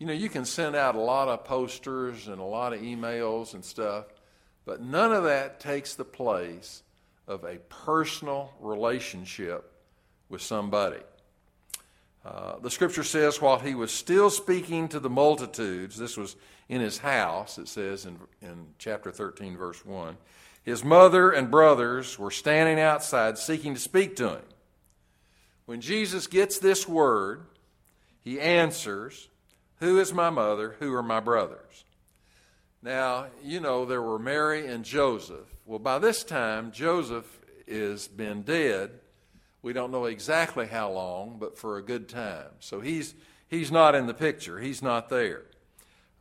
You 0.03 0.07
know, 0.07 0.13
you 0.15 0.27
can 0.27 0.43
send 0.43 0.75
out 0.75 0.95
a 0.95 0.99
lot 0.99 1.29
of 1.29 1.45
posters 1.45 2.27
and 2.27 2.41
a 2.41 2.43
lot 2.43 2.73
of 2.73 2.81
emails 2.81 3.53
and 3.53 3.63
stuff, 3.63 4.03
but 4.65 4.81
none 4.81 5.13
of 5.13 5.23
that 5.23 5.61
takes 5.61 5.95
the 5.95 6.03
place 6.03 6.83
of 7.25 7.45
a 7.45 7.59
personal 7.69 8.53
relationship 8.59 9.71
with 10.27 10.41
somebody. 10.41 10.99
Uh, 12.25 12.59
the 12.59 12.69
scripture 12.69 13.05
says, 13.05 13.39
while 13.39 13.59
he 13.59 13.75
was 13.75 13.93
still 13.93 14.29
speaking 14.29 14.89
to 14.89 14.99
the 14.99 15.09
multitudes, 15.09 15.95
this 15.95 16.17
was 16.17 16.35
in 16.67 16.81
his 16.81 16.97
house, 16.97 17.57
it 17.57 17.69
says 17.69 18.05
in, 18.05 18.19
in 18.41 18.65
chapter 18.77 19.09
13, 19.09 19.55
verse 19.55 19.85
1, 19.85 20.17
his 20.63 20.83
mother 20.83 21.31
and 21.31 21.49
brothers 21.49 22.19
were 22.19 22.29
standing 22.29 22.77
outside 22.77 23.37
seeking 23.37 23.73
to 23.73 23.79
speak 23.79 24.17
to 24.17 24.31
him. 24.31 24.45
When 25.65 25.79
Jesus 25.79 26.27
gets 26.27 26.59
this 26.59 26.89
word, 26.89 27.45
he 28.21 28.41
answers, 28.41 29.29
Who 29.79 29.99
is 29.99 30.13
my 30.13 30.29
mother? 30.29 30.75
Who 30.79 30.93
are 30.93 31.03
my 31.03 31.19
brothers? 31.19 31.85
Now, 32.81 33.27
you 33.43 33.59
know, 33.59 33.85
there 33.85 34.01
were 34.01 34.19
Mary 34.19 34.67
and 34.67 34.83
Joseph. 34.83 35.47
Well, 35.65 35.79
by 35.79 35.99
this 35.99 36.23
time, 36.23 36.71
Joseph 36.71 37.39
has 37.67 38.07
been 38.07 38.43
dead 38.43 38.91
we 39.63 39.71
don't 39.71 39.91
know 39.91 40.05
exactly 40.05 40.67
how 40.67 40.91
long, 40.91 41.37
but 41.39 41.57
for 41.57 41.77
a 41.77 41.81
good 41.81 42.09
time. 42.09 42.49
So 42.59 42.81
he's, 42.81 43.15
he's 43.47 43.71
not 43.71 43.95
in 43.95 44.05
the 44.05 44.13
picture, 44.13 44.59
he's 44.59 44.83
not 44.83 45.09
there. 45.09 45.43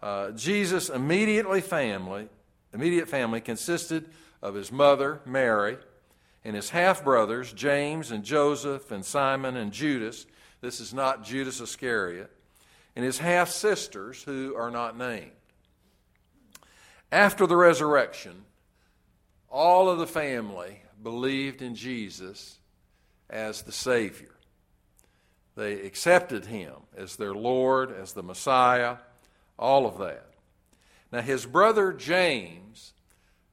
Uh, 0.01 0.31
Jesus' 0.31 0.89
immediately 0.89 1.61
family, 1.61 2.29
immediate 2.73 3.09
family 3.09 3.41
consisted 3.41 4.09
of 4.41 4.55
his 4.55 4.73
mother, 4.73 5.21
Mary, 5.27 5.77
and 6.45 6.57
his 6.57 6.71
half 6.71 7.05
brothers, 7.05 7.53
James 7.53 8.13
and 8.13 8.25
Joseph 8.25 8.91
and 8.93 9.05
Simon 9.05 9.57
and 9.57 9.73
Judas. 9.73 10.25
This 10.61 10.81
is 10.81 10.95
not 10.95 11.25
Judas 11.25 11.61
Iscariot. 11.61 12.31
And 12.95 13.05
his 13.05 13.19
half 13.19 13.49
sisters, 13.49 14.23
who 14.23 14.55
are 14.57 14.71
not 14.71 14.99
named. 14.99 15.33
After 17.11 17.47
the 17.47 17.57
resurrection, 17.57 18.45
all 19.49 19.89
of 19.89 19.99
the 19.99 20.07
family 20.07 20.83
believed 21.03 21.63
in 21.63 21.75
Jesus 21.75 22.59
as 23.29 23.63
the 23.63 23.73
Savior. 23.73 24.35
They 25.55 25.83
accepted 25.83 26.47
him 26.47 26.75
as 26.97 27.17
their 27.17 27.35
Lord, 27.35 27.93
as 27.93 28.13
the 28.13 28.23
Messiah, 28.23 28.97
all 29.59 29.87
of 29.87 29.99
that. 29.99 30.29
Now, 31.11 31.21
his 31.21 31.45
brother 31.45 31.93
James 31.93 32.95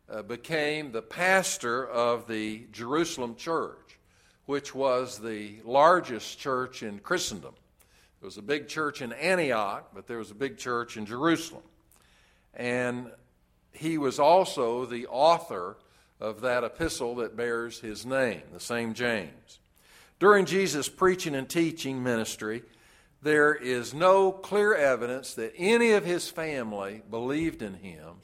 uh, 0.09 0.21
became 0.21 0.91
the 0.91 1.01
pastor 1.01 1.85
of 1.85 2.27
the 2.27 2.65
Jerusalem 2.71 3.35
church, 3.35 3.99
which 4.45 4.73
was 4.73 5.19
the 5.19 5.55
largest 5.65 6.39
church 6.39 6.81
in 6.83 6.99
Christendom. 6.99 7.53
There 8.19 8.27
was 8.27 8.37
a 8.37 8.41
big 8.41 8.67
church 8.67 9.01
in 9.01 9.13
Antioch, 9.13 9.91
but 9.93 10.07
there 10.07 10.17
was 10.17 10.31
a 10.31 10.35
big 10.35 10.57
church 10.57 10.97
in 10.97 11.05
Jerusalem. 11.05 11.63
And 12.53 13.11
he 13.71 13.97
was 13.97 14.19
also 14.19 14.85
the 14.85 15.07
author 15.07 15.77
of 16.19 16.41
that 16.41 16.65
epistle 16.65 17.15
that 17.15 17.37
bears 17.37 17.79
his 17.79 18.05
name, 18.05 18.41
the 18.51 18.59
same 18.59 18.93
James. 18.93 19.59
During 20.19 20.45
Jesus' 20.45 20.89
preaching 20.89 21.33
and 21.33 21.47
teaching 21.47 22.03
ministry, 22.03 22.63
there 23.21 23.53
is 23.53 23.93
no 23.93 24.33
clear 24.33 24.75
evidence 24.75 25.33
that 25.35 25.53
any 25.55 25.91
of 25.91 26.03
his 26.03 26.29
family 26.29 27.01
believed 27.09 27.61
in 27.61 27.75
him 27.75 28.15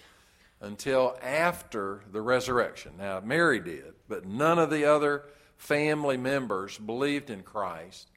until 0.59 1.17
after 1.21 2.01
the 2.11 2.21
resurrection. 2.21 2.93
Now, 2.97 3.21
Mary 3.23 3.61
did, 3.61 3.93
but 4.09 4.25
none 4.25 4.59
of 4.59 4.69
the 4.69 4.85
other 4.85 5.23
family 5.57 6.17
members 6.17 6.77
believed 6.77 7.29
in 7.29 7.43
Christ 7.43 8.09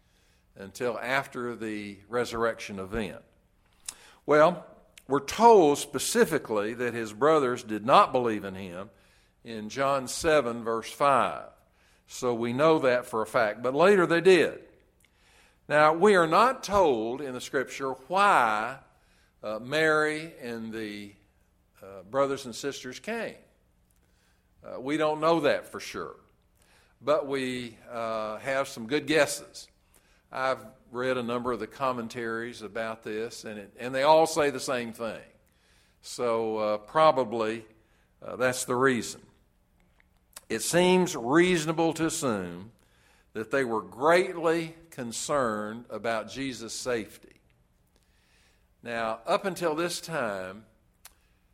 until 0.58 0.98
after 0.98 1.54
the 1.54 1.96
resurrection 2.08 2.78
event. 2.78 3.22
Well, 4.26 4.66
we're 5.06 5.20
told 5.20 5.78
specifically 5.78 6.74
that 6.74 6.92
his 6.92 7.12
brothers 7.12 7.62
did 7.62 7.86
not 7.86 8.12
believe 8.12 8.44
in 8.44 8.54
him 8.54 8.90
in 9.44 9.70
John 9.70 10.08
7, 10.08 10.62
verse 10.64 10.90
5. 10.90 11.44
So 12.08 12.34
we 12.34 12.52
know 12.52 12.80
that 12.80 13.06
for 13.06 13.22
a 13.22 13.26
fact. 13.26 13.62
But 13.62 13.74
later 13.74 14.06
they 14.06 14.20
did. 14.20 14.60
Now, 15.68 15.92
we 15.92 16.16
are 16.16 16.26
not 16.26 16.62
told 16.62 17.20
in 17.20 17.34
the 17.34 17.40
scripture 17.40 17.92
why 18.08 18.76
uh, 19.42 19.58
Mary 19.60 20.32
and 20.42 20.72
the 20.72 21.12
uh, 21.82 22.02
brothers 22.10 22.46
and 22.46 22.54
sisters 22.54 22.98
came. 22.98 23.34
Uh, 24.64 24.80
we 24.80 24.96
don't 24.96 25.20
know 25.20 25.40
that 25.40 25.70
for 25.70 25.80
sure. 25.80 26.16
But 27.00 27.26
we 27.26 27.76
uh, 27.90 28.38
have 28.38 28.68
some 28.68 28.86
good 28.86 29.06
guesses. 29.06 29.68
I've 30.30 30.64
read 30.90 31.16
a 31.16 31.22
number 31.22 31.52
of 31.52 31.60
the 31.60 31.66
commentaries 31.66 32.62
about 32.62 33.02
this, 33.02 33.44
and, 33.44 33.58
it, 33.58 33.72
and 33.78 33.94
they 33.94 34.02
all 34.02 34.26
say 34.26 34.50
the 34.50 34.60
same 34.60 34.92
thing. 34.92 35.20
So, 36.02 36.56
uh, 36.58 36.78
probably 36.78 37.64
uh, 38.22 38.36
that's 38.36 38.64
the 38.64 38.76
reason 38.76 39.20
it 40.48 40.62
seems 40.62 41.14
reasonable 41.14 41.92
to 41.94 42.06
assume 42.06 42.72
that 43.34 43.50
they 43.50 43.64
were 43.64 43.82
greatly 43.82 44.74
concerned 44.90 45.84
about 45.90 46.30
Jesus' 46.30 46.72
safety. 46.72 47.40
Now, 48.82 49.20
up 49.26 49.44
until 49.44 49.74
this 49.74 50.00
time, 50.00 50.64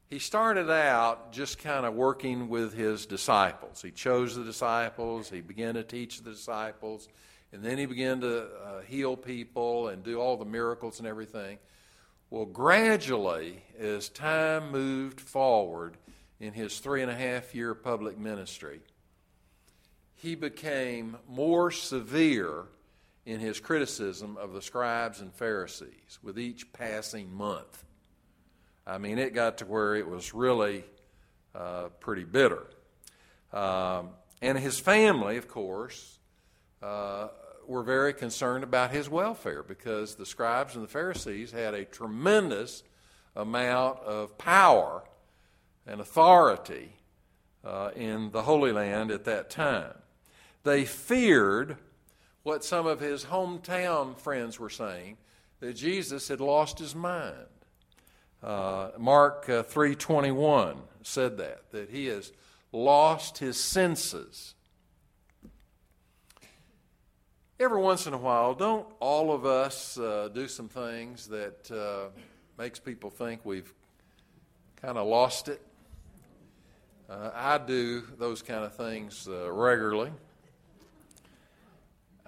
he 0.08 0.18
started 0.18 0.70
out 0.70 1.32
just 1.32 1.58
kind 1.58 1.84
of 1.84 1.94
working 1.94 2.48
with 2.48 2.74
his 2.74 3.06
disciples. 3.06 3.82
He 3.82 3.90
chose 3.90 4.36
the 4.36 4.44
disciples, 4.44 5.28
he 5.28 5.40
began 5.40 5.74
to 5.74 5.82
teach 5.82 6.22
the 6.22 6.30
disciples, 6.30 7.08
and 7.54 7.62
then 7.62 7.78
he 7.78 7.86
began 7.86 8.20
to 8.20 8.42
uh, 8.42 8.80
heal 8.80 9.16
people 9.16 9.88
and 9.88 10.02
do 10.02 10.20
all 10.20 10.36
the 10.36 10.44
miracles 10.44 10.98
and 10.98 11.06
everything. 11.06 11.58
Well, 12.28 12.46
gradually, 12.46 13.62
as 13.78 14.08
time 14.08 14.72
moved 14.72 15.20
forward, 15.20 15.96
in 16.40 16.52
his 16.52 16.80
three 16.80 17.00
and 17.00 17.10
a 17.10 17.14
half 17.14 17.54
year 17.54 17.72
public 17.74 18.18
ministry, 18.18 18.80
he 20.16 20.34
became 20.34 21.16
more 21.28 21.70
severe 21.70 22.64
in 23.24 23.38
his 23.38 23.60
criticism 23.60 24.36
of 24.36 24.52
the 24.52 24.60
scribes 24.60 25.20
and 25.20 25.32
Pharisees 25.32 26.18
with 26.24 26.38
each 26.38 26.72
passing 26.72 27.32
month. 27.32 27.84
I 28.84 28.98
mean, 28.98 29.18
it 29.18 29.32
got 29.32 29.58
to 29.58 29.64
where 29.64 29.94
it 29.94 30.08
was 30.08 30.34
really 30.34 30.84
uh, 31.54 31.84
pretty 32.00 32.24
bitter. 32.24 32.66
Um, 33.52 34.10
and 34.42 34.58
his 34.58 34.80
family, 34.80 35.36
of 35.36 35.46
course, 35.46 36.18
uh, 36.82 37.28
were 37.68 37.82
very 37.82 38.12
concerned 38.12 38.64
about 38.64 38.90
his 38.90 39.08
welfare 39.08 39.62
because 39.62 40.14
the 40.14 40.26
scribes 40.26 40.74
and 40.74 40.84
the 40.84 40.88
Pharisees 40.88 41.52
had 41.52 41.74
a 41.74 41.84
tremendous 41.84 42.82
amount 43.36 44.00
of 44.00 44.38
power 44.38 45.02
and 45.86 46.00
authority 46.00 46.96
uh, 47.64 47.90
in 47.96 48.30
the 48.30 48.42
Holy 48.42 48.72
Land 48.72 49.10
at 49.10 49.24
that 49.24 49.50
time. 49.50 49.94
They 50.62 50.84
feared 50.84 51.76
what 52.42 52.64
some 52.64 52.86
of 52.86 53.00
his 53.00 53.26
hometown 53.26 54.18
friends 54.18 54.58
were 54.58 54.70
saying 54.70 55.16
that 55.60 55.74
Jesus 55.74 56.28
had 56.28 56.40
lost 56.40 56.78
his 56.78 56.94
mind. 56.94 57.48
Uh, 58.42 58.90
Mark 58.98 59.48
uh, 59.48 59.62
3:21 59.62 60.76
said 61.02 61.38
that 61.38 61.70
that 61.70 61.90
he 61.90 62.06
has 62.06 62.32
lost 62.72 63.38
his 63.38 63.58
senses. 63.58 64.53
Every 67.60 67.80
once 67.80 68.08
in 68.08 68.14
a 68.14 68.18
while, 68.18 68.52
don't 68.52 68.84
all 68.98 69.32
of 69.32 69.46
us 69.46 69.96
uh, 69.96 70.28
do 70.34 70.48
some 70.48 70.68
things 70.68 71.28
that 71.28 71.70
uh, 71.70 72.10
makes 72.58 72.80
people 72.80 73.10
think 73.10 73.42
we've 73.44 73.72
kind 74.82 74.98
of 74.98 75.06
lost 75.06 75.46
it? 75.46 75.62
Uh, 77.08 77.30
I 77.32 77.58
do 77.58 78.02
those 78.18 78.42
kind 78.42 78.64
of 78.64 78.74
things 78.74 79.28
uh, 79.28 79.52
regularly. 79.52 80.10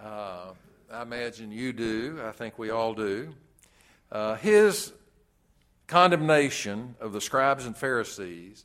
Uh, 0.01 0.53
I 0.93 1.03
imagine 1.03 1.51
you 1.51 1.73
do. 1.73 2.21
I 2.25 2.31
think 2.31 2.57
we 2.57 2.71
all 2.71 2.95
do. 2.95 3.35
Uh, 4.13 4.37
his 4.37 4.93
condemnation 5.89 6.95
of 7.01 7.13
the 7.13 7.21
scribes 7.21 7.67
and 7.67 7.77
Pharisees 7.77 8.65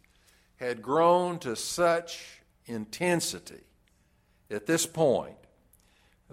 had 0.57 0.83
grown 0.83 1.39
to 1.39 1.55
such 1.55 2.43
intensity 2.67 3.63
at 4.51 4.67
this 4.67 4.85
point. 4.85 5.40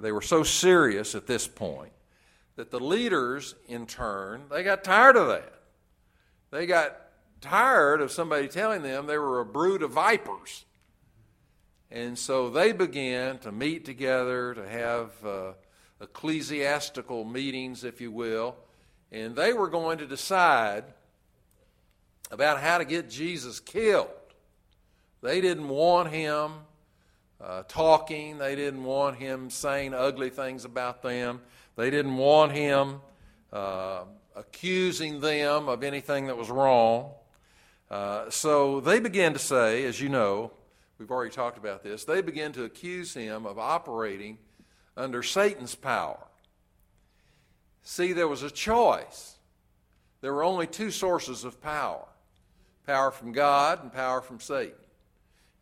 They 0.01 0.13
were 0.13 0.23
so 0.23 0.43
serious 0.43 1.15
at 1.15 1.27
this 1.27 1.49
point 1.49 1.93
that 2.57 2.71
the 2.71 2.81
leaders, 2.81 3.55
in 3.69 3.87
turn, 3.87 4.43
they 4.51 4.63
got 4.63 4.85
tired 4.85 5.17
of 5.17 5.29
that. 5.29 5.53
They 6.51 6.67
got 6.67 6.97
tired 7.41 8.01
of 8.01 8.11
somebody 8.11 8.49
telling 8.49 8.83
them 8.83 9.07
they 9.07 9.19
were 9.19 9.41
a 9.41 9.45
brood 9.45 9.83
of 9.83 9.93
vipers. 9.93 10.65
And 11.91 12.19
so 12.19 12.51
they 12.51 12.73
began 12.73 13.39
to 13.39 13.53
meet 13.53 13.85
together, 13.85 14.55
to 14.55 14.69
have 14.69 15.11
uh, 15.25 15.53
ecclesiastical 16.01 17.25
meetings, 17.25 17.85
if 17.85 18.01
you 18.01 18.11
will, 18.11 18.57
and 19.11 19.35
they 19.35 19.53
were 19.53 19.69
going 19.69 19.99
to 19.99 20.07
decide 20.07 20.85
about 22.31 22.61
how 22.61 22.79
to 22.79 22.85
get 22.85 23.09
Jesus 23.09 23.59
killed. 23.59 24.09
They 25.23 25.41
didn't 25.41 25.69
want 25.69 26.11
him 26.11 26.53
uh, 27.41 27.63
talking, 27.69 28.39
they 28.39 28.57
didn't 28.57 28.85
want 28.85 29.17
him 29.17 29.51
saying 29.51 29.95
ugly 29.95 30.31
things 30.31 30.65
about 30.65 31.03
them, 31.03 31.41
they 31.77 31.91
didn't 31.91 32.17
want 32.17 32.53
him 32.53 33.01
uh, 33.53 34.05
accusing 34.35 35.21
them 35.21 35.69
of 35.69 35.83
anything 35.83 36.27
that 36.27 36.37
was 36.37 36.51
wrong. 36.51 37.13
Uh, 37.91 38.29
so 38.31 38.81
they 38.81 39.01
began 39.01 39.33
to 39.33 39.39
say, 39.39 39.85
as 39.85 40.01
you 40.01 40.09
know, 40.09 40.51
we've 40.99 41.11
already 41.11 41.31
talked 41.31 41.59
about 41.59 41.83
this, 41.83 42.05
they 42.05 42.21
began 42.21 42.53
to 42.53 42.65
accuse 42.65 43.15
him 43.15 43.47
of 43.47 43.59
operating 43.59 44.39
under 44.97 45.23
Satan's 45.23 45.75
power. 45.75 46.19
See, 47.83 48.13
there 48.13 48.29
was 48.29 48.43
a 48.43 48.51
choice. 48.51 49.37
There 50.21 50.35
were 50.35 50.45
only 50.45 50.67
two 50.67 50.91
sources 50.91 51.45
of 51.45 51.63
power 51.63 52.05
power 52.89 53.11
from 53.11 53.33
God 53.33 53.83
and 53.83 53.93
power 53.93 54.23
from 54.23 54.41
Satan. 54.41 54.73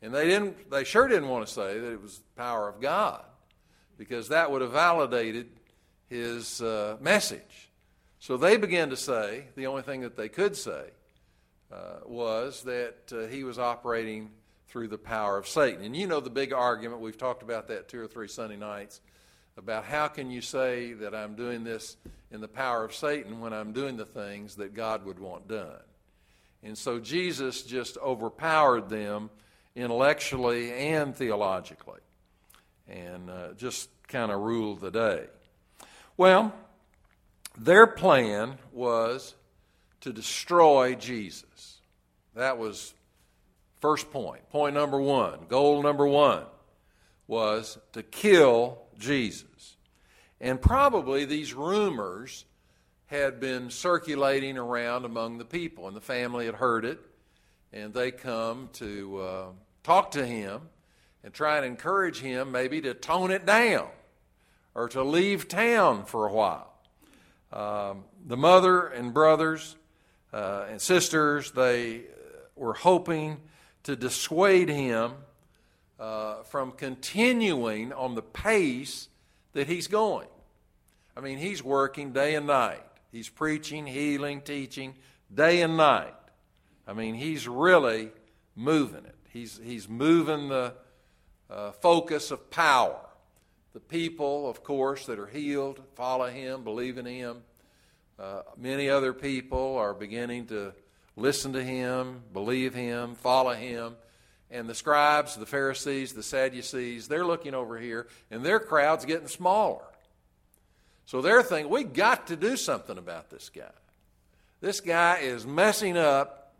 And 0.03 0.15
they 0.15 0.26
didn't 0.26 0.71
they 0.71 0.85
sure 0.85 1.09
didn't 1.09 1.29
want 1.29 1.47
to 1.47 1.53
say 1.53 1.79
that 1.79 1.93
it 1.93 2.03
was 2.03 2.19
the 2.19 2.41
power 2.41 2.69
of 2.69 2.81
God 2.81 3.25
because 3.99 4.29
that 4.29 4.50
would 4.50 4.62
have 4.62 4.73
validated 4.73 5.49
his 6.09 6.61
uh, 6.61 6.97
message. 7.00 7.71
So 8.19 8.37
they 8.37 8.57
began 8.57 8.91
to 8.91 8.97
say, 8.97 9.45
the 9.57 9.67
only 9.67 9.83
thing 9.83 10.03
that 10.03 10.17
they 10.17 10.29
could 10.29 10.57
say 10.57 10.85
uh, 11.73 12.00
was 12.05 12.62
that 12.62 13.12
uh, 13.12 13.26
he 13.26 13.45
was 13.45 13.59
operating 13.59 14.31
through 14.69 14.88
the 14.88 14.99
power 14.99 15.38
of 15.38 15.47
Satan. 15.47 15.85
And 15.85 15.97
you 15.97 16.07
know 16.07 16.21
the 16.21 16.31
big 16.31 16.53
argument, 16.53 17.00
we've 17.00 17.19
talked 17.19 17.43
about 17.43 17.69
that 17.69 17.88
two 17.88 18.00
or 18.00 18.07
three 18.07 18.29
Sunday 18.29 18.57
nights, 18.57 19.00
about 19.57 19.85
how 19.85 20.09
can 20.09 20.31
you 20.31 20.43
say 20.43 20.93
that 20.95 21.15
I'm 21.15 21.35
doing 21.35 21.65
this 21.65 21.97
in 22.30 22.41
the 22.41 22.49
power 22.49 22.85
of 22.85 22.95
Satan 22.95 23.41
when 23.41 23.52
I'm 23.52 23.73
doing 23.73 23.97
the 23.97 24.04
things 24.04 24.56
that 24.56 24.75
God 24.75 25.04
would 25.06 25.19
want 25.19 25.49
done. 25.49 25.80
And 26.63 26.76
so 26.76 26.99
Jesus 26.99 27.63
just 27.63 27.97
overpowered 27.99 28.89
them 28.89 29.30
intellectually 29.76 30.73
and 30.73 31.15
theologically 31.15 32.00
and 32.89 33.30
uh, 33.30 33.52
just 33.56 33.89
kind 34.08 34.32
of 34.32 34.41
ruled 34.41 34.80
the 34.80 34.91
day. 34.91 35.26
Well, 36.17 36.52
their 37.58 37.86
plan 37.86 38.58
was 38.73 39.34
to 40.00 40.12
destroy 40.12 40.95
Jesus. 40.95 41.80
That 42.34 42.58
was 42.58 42.95
first 43.80 44.10
point. 44.10 44.49
Point 44.50 44.75
number 44.75 45.00
one, 45.00 45.41
goal 45.49 45.82
number 45.82 46.06
one 46.06 46.45
was 47.26 47.78
to 47.93 48.02
kill 48.02 48.78
Jesus. 48.99 49.76
And 50.41 50.60
probably 50.60 51.25
these 51.25 51.54
rumors 51.54 52.45
had 53.06 53.41
been 53.41 53.71
circulating 53.71 54.58
around 54.58 55.04
among 55.04 55.39
the 55.39 55.45
people, 55.45 55.86
and 55.86 55.97
the 55.97 56.00
family 56.00 56.47
had 56.47 56.56
heard 56.56 56.84
it, 56.84 57.00
and 57.73 57.95
they 57.95 58.10
come 58.10 58.69
to 58.75 59.19
uh, 59.19 59.47
talk 59.87 60.11
to 60.11 60.27
him 60.27 60.63
and 61.23 61.33
try 61.33 61.57
and 61.59 61.65
encourage 61.65 62.19
him 62.21 62.51
maybe 62.51 62.81
to 62.81 62.93
tone 62.93 63.31
it 63.31 63.47
down 63.47 63.87
or 64.75 64.89
to 64.89 65.03
leave 65.05 65.47
town 65.47 66.05
for 66.05 66.27
a 66.27 66.33
while. 66.33 66.73
Um, 67.53 68.03
the 68.27 68.37
mother 68.37 68.89
and 68.89 69.15
brothers 69.15 69.77
uh, 70.33 70.65
and 70.69 70.83
sisters, 70.83 71.53
they 71.53 72.03
were 72.57 72.75
hoping 72.75 73.41
to 73.85 73.95
dissuade 73.95 74.69
him 74.69 75.13
uh, 76.01 76.43
from 76.43 76.73
continuing 76.73 77.93
on 77.93 78.17
the 78.17 78.23
pace 78.23 79.09
that 79.53 79.69
he's 79.69 79.87
going. 79.87 80.27
I 81.17 81.21
mean, 81.21 81.39
he's 81.39 81.63
working 81.63 82.13
day 82.13 82.35
and 82.35 82.49
night. 82.49 82.83
He's 83.13 83.29
preaching, 83.29 83.87
healing, 83.87 84.41
teaching 84.41 84.95
day 85.33 85.63
and 85.63 85.77
night. 85.77 86.13
I 86.89 86.93
mean, 86.93 87.15
he's 87.15 87.47
really 87.47 88.11
moving 88.57 89.05
it. 89.05 89.16
He's, 89.37 89.61
he's 89.63 89.87
moving 89.87 90.49
the 90.49 90.73
uh, 91.51 91.73
focus 91.73 92.31
of 92.31 92.51
power. 92.51 92.99
The 93.75 93.81
people, 93.81 94.49
of 94.49 94.65
course, 94.65 95.05
that 95.07 95.19
are 95.19 95.27
healed 95.27 95.83
follow 95.95 96.27
him, 96.29 96.65
believe 96.65 96.97
in 96.97 97.05
him. 97.05 97.43
Uh, 98.19 98.41
many 98.57 98.89
other 98.89 99.13
people 99.13 99.77
are 99.77 99.93
beginning 99.93 100.47
to 100.47 100.73
listen 101.17 101.53
to 101.53 101.63
him, 101.63 102.23
believe 102.33 102.73
him, 102.73 103.15
follow 103.15 103.53
him. 103.53 103.97
And 104.51 104.67
the 104.71 104.75
scribes, 104.75 105.37
the 105.37 105.45
Pharisees, 105.45 106.15
the 106.15 106.23
Sadducees, 106.23 107.07
they're 107.07 107.27
looking 107.27 107.53
over 107.53 107.79
here, 107.79 108.07
and 108.31 108.43
their 108.43 108.59
crowd's 108.59 109.05
getting 109.05 109.29
smaller. 109.29 109.85
So 111.05 111.21
they're 111.21 111.43
thinking, 111.43 111.71
we 111.71 111.85
got 111.85 112.29
to 112.29 112.37
do 112.37 112.57
something 112.57 112.97
about 112.97 113.29
this 113.29 113.51
guy. 113.51 113.65
This 114.63 114.81
guy 114.81 115.19
is 115.19 115.45
messing 115.45 115.99
up 115.99 116.55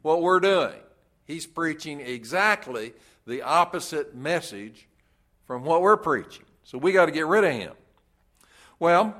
what 0.00 0.22
we're 0.22 0.40
doing. 0.40 0.80
He's 1.24 1.46
preaching 1.46 2.00
exactly 2.00 2.92
the 3.26 3.42
opposite 3.42 4.14
message 4.14 4.88
from 5.46 5.64
what 5.64 5.82
we're 5.82 5.96
preaching. 5.96 6.44
So 6.64 6.78
we 6.78 6.92
got 6.92 7.06
to 7.06 7.12
get 7.12 7.26
rid 7.26 7.44
of 7.44 7.52
him. 7.52 7.72
Well, 8.78 9.14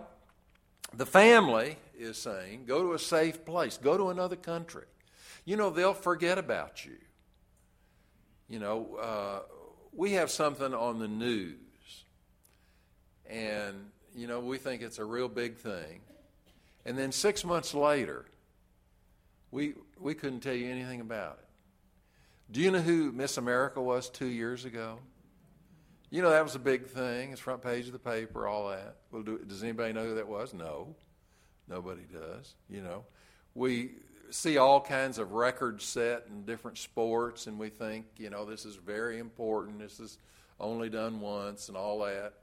the 0.94 1.06
family 1.06 1.76
is 1.98 2.18
saying, 2.18 2.64
go 2.66 2.82
to 2.82 2.94
a 2.94 2.98
safe 2.98 3.44
place, 3.44 3.76
go 3.76 3.96
to 3.96 4.10
another 4.10 4.36
country. 4.36 4.84
You 5.44 5.56
know, 5.56 5.70
they'll 5.70 5.94
forget 5.94 6.38
about 6.38 6.84
you. 6.84 6.96
You 8.48 8.58
know, 8.58 8.96
uh, 8.96 9.40
we 9.92 10.12
have 10.12 10.30
something 10.30 10.74
on 10.74 10.98
the 10.98 11.08
news, 11.08 11.56
and, 13.26 13.90
you 14.14 14.26
know, 14.26 14.40
we 14.40 14.58
think 14.58 14.82
it's 14.82 14.98
a 14.98 15.04
real 15.04 15.28
big 15.28 15.56
thing. 15.56 16.00
And 16.84 16.98
then 16.98 17.12
six 17.12 17.44
months 17.44 17.72
later, 17.72 18.26
we, 19.50 19.74
we 19.98 20.14
couldn't 20.14 20.40
tell 20.40 20.54
you 20.54 20.68
anything 20.68 21.00
about 21.00 21.38
it. 21.40 21.48
Do 22.52 22.60
you 22.60 22.70
know 22.70 22.80
who 22.80 23.12
Miss 23.12 23.38
America 23.38 23.80
was 23.80 24.10
two 24.10 24.26
years 24.26 24.66
ago? 24.66 24.98
You 26.10 26.20
know, 26.20 26.28
that 26.28 26.44
was 26.44 26.54
a 26.54 26.58
big 26.58 26.86
thing. 26.86 27.32
It's 27.32 27.40
front 27.40 27.62
page 27.62 27.86
of 27.86 27.94
the 27.94 27.98
paper, 27.98 28.46
all 28.46 28.68
that. 28.68 28.96
Well, 29.10 29.22
do, 29.22 29.38
does 29.38 29.62
anybody 29.62 29.94
know 29.94 30.04
who 30.04 30.14
that 30.16 30.28
was? 30.28 30.52
No. 30.52 30.94
Nobody 31.66 32.02
does. 32.12 32.54
You 32.68 32.82
know, 32.82 33.04
we 33.54 33.92
see 34.28 34.58
all 34.58 34.82
kinds 34.82 35.16
of 35.16 35.32
records 35.32 35.82
set 35.82 36.24
in 36.28 36.44
different 36.44 36.76
sports, 36.76 37.46
and 37.46 37.58
we 37.58 37.70
think, 37.70 38.04
you 38.18 38.28
know, 38.28 38.44
this 38.44 38.66
is 38.66 38.76
very 38.76 39.18
important. 39.18 39.78
This 39.78 39.98
is 39.98 40.18
only 40.60 40.90
done 40.90 41.20
once, 41.20 41.68
and 41.68 41.76
all 41.76 42.00
that. 42.00 42.34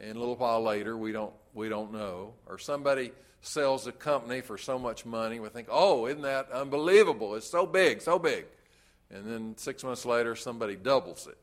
And 0.00 0.16
a 0.16 0.18
little 0.18 0.36
while 0.36 0.62
later, 0.62 0.96
we 0.96 1.12
don't 1.12 1.34
we 1.52 1.68
don't 1.68 1.92
know. 1.92 2.32
Or 2.46 2.56
somebody 2.56 3.12
sells 3.42 3.86
a 3.86 3.92
company 3.92 4.40
for 4.40 4.56
so 4.56 4.78
much 4.78 5.04
money, 5.04 5.38
we 5.38 5.50
think, 5.50 5.68
oh, 5.70 6.06
isn't 6.06 6.22
that 6.22 6.50
unbelievable? 6.50 7.34
It's 7.34 7.46
so 7.46 7.66
big, 7.66 8.00
so 8.00 8.18
big. 8.18 8.46
And 9.10 9.24
then 9.26 9.56
six 9.56 9.84
months 9.84 10.04
later, 10.04 10.34
somebody 10.34 10.76
doubles 10.76 11.26
it 11.26 11.38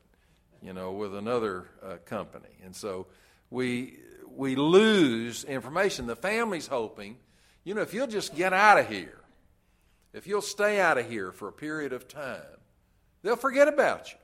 you 0.61 0.73
know, 0.73 0.91
with 0.91 1.15
another 1.15 1.65
uh, 1.83 1.97
company. 2.05 2.49
And 2.63 2.75
so 2.75 3.07
we, 3.49 3.97
we 4.27 4.55
lose 4.55 5.43
information. 5.43 6.07
The 6.07 6.15
family's 6.15 6.67
hoping, 6.67 7.17
you 7.63 7.73
know, 7.73 7.81
if 7.81 7.93
you'll 7.93 8.07
just 8.07 8.35
get 8.35 8.53
out 8.53 8.77
of 8.77 8.87
here, 8.87 9.17
if 10.13 10.27
you'll 10.27 10.41
stay 10.41 10.79
out 10.79 10.97
of 10.97 11.09
here 11.09 11.31
for 11.31 11.47
a 11.47 11.53
period 11.53 11.93
of 11.93 12.07
time, 12.07 12.41
they'll 13.23 13.35
forget 13.35 13.67
about 13.67 14.11
you. 14.11 14.17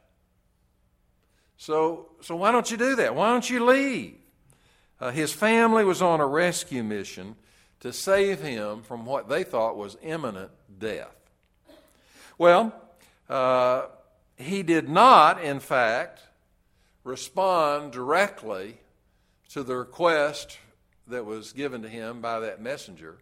So, 1.58 2.10
so 2.22 2.36
why 2.36 2.52
don't 2.52 2.70
you 2.70 2.78
do 2.78 2.96
that? 2.98 3.16
Why 3.16 3.32
don't 3.32 3.50
you 3.50 3.66
leave? 3.66 4.16
Uh, 5.00 5.12
his 5.12 5.34
family 5.34 5.84
was 5.84 6.02
on 6.02 6.20
a 6.20 6.26
rescue 6.26 6.84
mission 6.84 7.36
to 7.80 7.94
save 7.94 8.42
him 8.42 8.84
from 8.84 9.06
what 9.06 9.30
they 9.30 9.44
thought 9.44 9.76
was 9.76 9.98
imminent 10.04 10.52
death. 10.78 11.16
Well, 12.38 12.74
uh, 13.30 13.88
he 14.38 14.64
did 14.64 14.88
not, 14.88 15.44
in 15.44 15.60
fact, 15.60 16.22
respond 17.04 17.92
directly 17.92 18.78
to 19.50 19.64
the 19.64 19.76
request 19.76 20.58
that 21.08 21.26
was 21.26 21.54
given 21.54 21.82
to 21.82 21.90
him 21.90 22.22
by 22.22 22.40
that 22.40 22.62
messenger. 22.62 23.18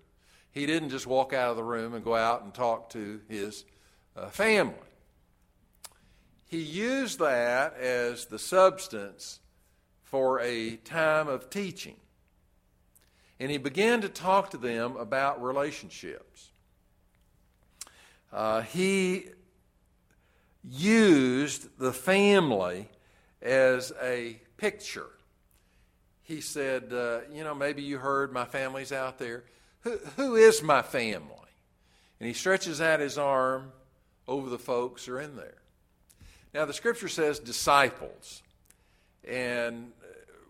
He 0.51 0.65
didn't 0.65 0.89
just 0.89 1.05
walk 1.05 1.33
out 1.33 1.51
of 1.51 1.57
the 1.57 1.63
room 1.63 1.93
and 1.93 2.03
go 2.03 2.15
out 2.15 2.43
and 2.43 2.53
talk 2.53 2.89
to 2.91 3.21
his 3.27 3.65
uh, 4.15 4.29
family. 4.29 4.73
He 6.47 6.61
used 6.61 7.19
that 7.19 7.75
as 7.77 8.25
the 8.25 8.39
substance 8.39 9.39
for 10.03 10.39
a 10.39 10.77
time 10.77 11.27
of 11.27 11.49
teaching. 11.49 11.97
And 13.39 13.51
he 13.51 13.57
began 13.57 14.01
to 14.01 14.09
talk 14.09 14.51
to 14.51 14.57
them 14.57 14.95
about 14.95 15.43
relationships. 15.43 16.51
Uh, 18.31 18.61
he 18.61 19.27
used 20.69 21.77
the 21.77 21.93
family 21.93 22.89
as 23.41 23.93
a 24.01 24.39
picture. 24.57 25.09
He 26.23 26.41
said, 26.41 26.91
uh, 26.91 27.19
You 27.31 27.43
know, 27.43 27.53
maybe 27.53 27.83
you 27.83 27.97
heard 27.97 28.33
my 28.33 28.45
family's 28.45 28.91
out 28.91 29.19
there. 29.19 29.43
Who, 29.81 29.97
who 30.15 30.35
is 30.35 30.63
my 30.63 30.81
family? 30.81 31.29
And 32.19 32.27
he 32.27 32.33
stretches 32.33 32.81
out 32.81 32.99
his 32.99 33.17
arm 33.17 33.71
over 34.27 34.49
the 34.49 34.57
folks 34.57 35.05
who 35.05 35.13
are 35.13 35.21
in 35.21 35.35
there. 35.35 35.57
Now, 36.53 36.65
the 36.65 36.73
scripture 36.73 37.09
says 37.09 37.37
disciples, 37.39 38.41
and 39.27 39.91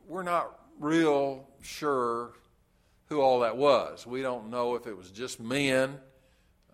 we're 0.08 0.24
not 0.24 0.60
real 0.80 1.48
sure 1.62 2.34
who 3.08 3.22
all 3.22 3.42
that 3.42 3.58
was. 3.58 4.06
We 4.06 4.22
don't 4.22 4.50
know 4.50 4.76
if 4.76 4.88
it 4.88 4.96
was 4.96 5.12
just 5.12 5.40
men 5.40 5.98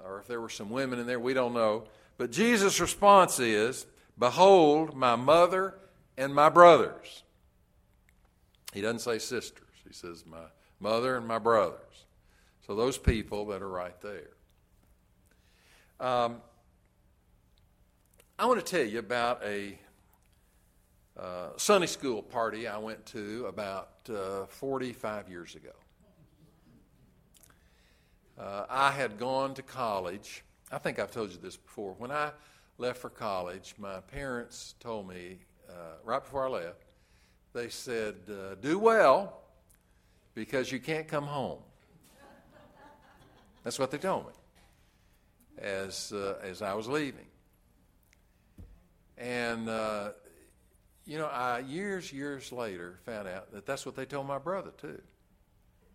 or 0.03 0.19
if 0.19 0.27
there 0.27 0.41
were 0.41 0.49
some 0.49 0.69
women 0.69 0.99
in 0.99 1.07
there. 1.07 1.19
We 1.19 1.33
don't 1.33 1.53
know. 1.53 1.85
But 2.21 2.31
Jesus' 2.31 2.79
response 2.79 3.39
is 3.39 3.87
Behold, 4.15 4.95
my 4.95 5.15
mother 5.15 5.73
and 6.15 6.35
my 6.35 6.49
brothers. 6.49 7.23
He 8.75 8.81
doesn't 8.81 8.99
say 8.99 9.17
sisters, 9.17 9.65
he 9.87 9.91
says 9.91 10.23
my 10.23 10.45
mother 10.79 11.17
and 11.17 11.27
my 11.27 11.39
brothers. 11.39 12.05
So 12.67 12.75
those 12.75 12.99
people 12.99 13.47
that 13.47 13.63
are 13.63 13.67
right 13.67 13.99
there. 14.01 14.29
Um, 15.99 16.43
I 18.37 18.45
want 18.45 18.63
to 18.63 18.71
tell 18.71 18.85
you 18.85 18.99
about 18.99 19.41
a 19.43 19.79
uh, 21.19 21.47
Sunday 21.57 21.87
school 21.87 22.21
party 22.21 22.67
I 22.67 22.77
went 22.77 23.03
to 23.07 23.47
about 23.47 23.89
uh, 24.07 24.45
45 24.45 25.27
years 25.27 25.55
ago. 25.55 25.73
Uh, 28.39 28.67
I 28.69 28.91
had 28.91 29.17
gone 29.17 29.55
to 29.55 29.63
college. 29.63 30.43
I 30.71 30.77
think 30.77 30.99
I've 30.99 31.11
told 31.11 31.31
you 31.31 31.37
this 31.41 31.57
before. 31.57 31.93
When 31.97 32.11
I 32.11 32.31
left 32.77 32.99
for 32.99 33.09
college, 33.09 33.75
my 33.77 33.99
parents 33.99 34.75
told 34.79 35.07
me 35.09 35.39
uh, 35.69 35.73
right 36.03 36.23
before 36.23 36.47
I 36.47 36.49
left, 36.49 36.85
they 37.53 37.69
said, 37.69 38.15
uh, 38.29 38.55
Do 38.55 38.79
well 38.79 39.41
because 40.33 40.71
you 40.71 40.79
can't 40.79 41.07
come 41.07 41.25
home. 41.25 41.59
That's 43.63 43.77
what 43.77 43.91
they 43.91 43.97
told 43.97 44.25
me 44.25 44.33
as, 45.57 46.11
uh, 46.13 46.39
as 46.41 46.61
I 46.61 46.73
was 46.73 46.87
leaving. 46.87 47.27
And, 49.17 49.69
uh, 49.69 50.11
you 51.05 51.17
know, 51.17 51.27
I 51.27 51.59
years, 51.59 52.11
years 52.11 52.51
later 52.51 52.99
found 53.05 53.27
out 53.27 53.51
that 53.51 53.65
that's 53.65 53.85
what 53.85 53.95
they 53.95 54.05
told 54.05 54.25
my 54.25 54.39
brother, 54.39 54.71
too. 54.79 55.01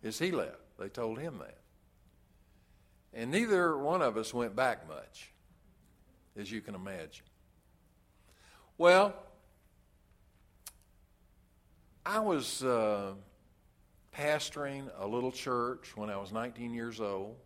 As 0.03 0.19
he 0.19 0.31
left, 0.31 0.59
they 0.79 0.87
told 0.87 1.19
him 1.19 1.39
that. 1.39 1.57
And 3.17 3.31
neither 3.31 3.75
one 3.75 4.03
of 4.03 4.15
us 4.15 4.31
went 4.31 4.55
back 4.55 4.87
much, 4.87 5.31
as 6.37 6.51
you 6.51 6.61
can 6.61 6.75
imagine. 6.75 7.25
Well, 8.77 9.15
I 12.05 12.19
was 12.19 12.63
uh, 12.63 13.13
pastoring 14.15 14.91
a 14.99 15.07
little 15.07 15.31
church 15.31 15.97
when 15.97 16.11
I 16.11 16.17
was 16.17 16.31
19 16.31 16.75
years 16.75 17.01
old. 17.01 17.37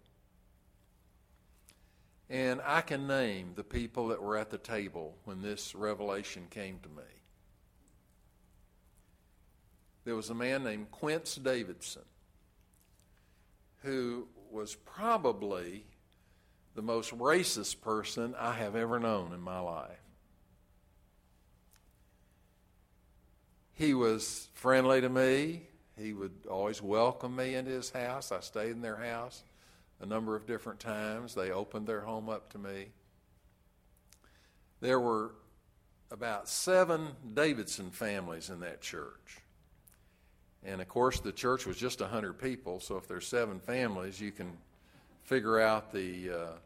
And 2.29 2.59
I 2.65 2.81
can 2.81 3.07
name 3.07 3.53
the 3.55 3.63
people 3.63 4.09
that 4.09 4.21
were 4.21 4.35
at 4.35 4.49
the 4.49 4.57
table 4.57 5.15
when 5.23 5.41
this 5.41 5.73
revelation 5.73 6.47
came 6.49 6.79
to 6.79 6.89
me. 6.89 7.03
There 10.03 10.17
was 10.17 10.29
a 10.29 10.35
man 10.35 10.65
named 10.65 10.91
Quince 10.91 11.35
Davidson 11.35 12.03
who 13.83 14.27
was 14.51 14.75
probably 14.75 15.85
the 16.75 16.81
most 16.81 17.17
racist 17.17 17.81
person 17.81 18.35
I 18.37 18.53
have 18.53 18.75
ever 18.75 18.99
known 18.99 19.33
in 19.33 19.41
my 19.41 19.59
life. 19.59 19.99
He 23.73 23.93
was 23.93 24.49
friendly 24.53 25.01
to 25.01 25.09
me. 25.09 25.63
He 25.97 26.13
would 26.13 26.45
always 26.49 26.81
welcome 26.81 27.35
me 27.35 27.55
into 27.55 27.71
his 27.71 27.89
house. 27.89 28.31
I 28.31 28.39
stayed 28.39 28.71
in 28.71 28.81
their 28.81 28.97
house 28.97 29.43
a 29.99 30.05
number 30.05 30.35
of 30.35 30.47
different 30.47 30.79
times. 30.79 31.35
They 31.35 31.51
opened 31.51 31.87
their 31.87 32.01
home 32.01 32.29
up 32.29 32.51
to 32.53 32.57
me. 32.57 32.89
There 34.79 34.99
were 34.99 35.31
about 36.09 36.49
seven 36.49 37.09
Davidson 37.33 37.91
families 37.91 38.49
in 38.49 38.59
that 38.61 38.81
church. 38.81 39.40
And 40.63 40.81
of 40.81 40.87
course, 40.87 41.19
the 41.19 41.31
church 41.31 41.65
was 41.65 41.77
just 41.77 42.01
100 42.01 42.33
people, 42.33 42.79
so 42.79 42.97
if 42.97 43.07
there's 43.07 43.27
seven 43.27 43.59
families, 43.59 44.21
you 44.21 44.31
can 44.31 44.57
figure 45.23 45.59
out 45.59 45.91
the, 45.91 46.29
uh, 46.29 46.57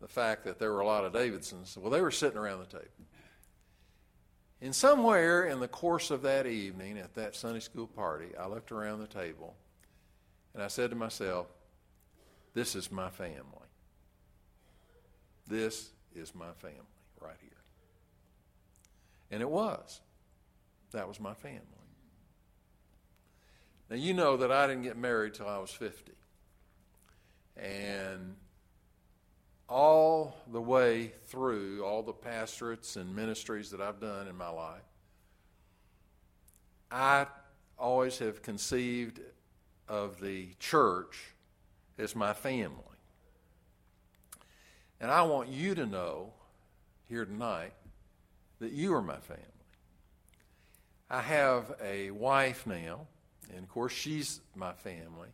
the 0.00 0.08
fact 0.08 0.44
that 0.44 0.58
there 0.58 0.72
were 0.72 0.80
a 0.80 0.86
lot 0.86 1.04
of 1.04 1.12
Davidsons. 1.12 1.76
Well, 1.76 1.90
they 1.90 2.00
were 2.00 2.10
sitting 2.10 2.38
around 2.38 2.60
the 2.60 2.78
table. 2.78 2.88
And 4.62 4.74
somewhere 4.74 5.44
in 5.44 5.60
the 5.60 5.68
course 5.68 6.10
of 6.10 6.22
that 6.22 6.46
evening 6.46 6.98
at 6.98 7.14
that 7.14 7.34
Sunday 7.34 7.60
school 7.60 7.86
party, 7.86 8.36
I 8.38 8.46
looked 8.46 8.72
around 8.72 9.00
the 9.00 9.06
table 9.06 9.54
and 10.52 10.62
I 10.62 10.68
said 10.68 10.90
to 10.90 10.96
myself, 10.96 11.46
This 12.52 12.74
is 12.74 12.90
my 12.90 13.08
family. 13.10 13.40
This 15.46 15.90
is 16.14 16.34
my 16.34 16.52
family 16.58 16.76
right 17.20 17.36
here. 17.40 17.50
And 19.30 19.40
it 19.40 19.48
was. 19.48 20.00
That 20.92 21.08
was 21.08 21.20
my 21.20 21.34
family. 21.34 21.79
Now, 23.90 23.96
you 23.96 24.14
know 24.14 24.36
that 24.36 24.52
I 24.52 24.68
didn't 24.68 24.84
get 24.84 24.96
married 24.96 25.34
till 25.34 25.48
I 25.48 25.58
was 25.58 25.72
50. 25.72 26.12
And 27.56 28.36
all 29.68 30.36
the 30.50 30.60
way 30.60 31.12
through 31.26 31.84
all 31.84 32.04
the 32.04 32.12
pastorates 32.12 32.94
and 32.94 33.14
ministries 33.14 33.70
that 33.72 33.80
I've 33.80 34.00
done 34.00 34.28
in 34.28 34.36
my 34.36 34.48
life, 34.48 34.82
I 36.92 37.26
always 37.76 38.18
have 38.18 38.42
conceived 38.42 39.20
of 39.88 40.20
the 40.20 40.50
church 40.60 41.34
as 41.98 42.14
my 42.14 42.32
family. 42.32 42.76
And 45.00 45.10
I 45.10 45.22
want 45.22 45.48
you 45.48 45.74
to 45.74 45.86
know 45.86 46.32
here 47.08 47.24
tonight 47.24 47.72
that 48.60 48.70
you 48.70 48.94
are 48.94 49.02
my 49.02 49.16
family. 49.16 49.42
I 51.10 51.22
have 51.22 51.74
a 51.82 52.12
wife 52.12 52.68
now 52.68 53.06
and 53.54 53.64
of 53.64 53.68
course, 53.68 53.92
she's 53.92 54.40
my 54.54 54.72
family. 54.72 55.28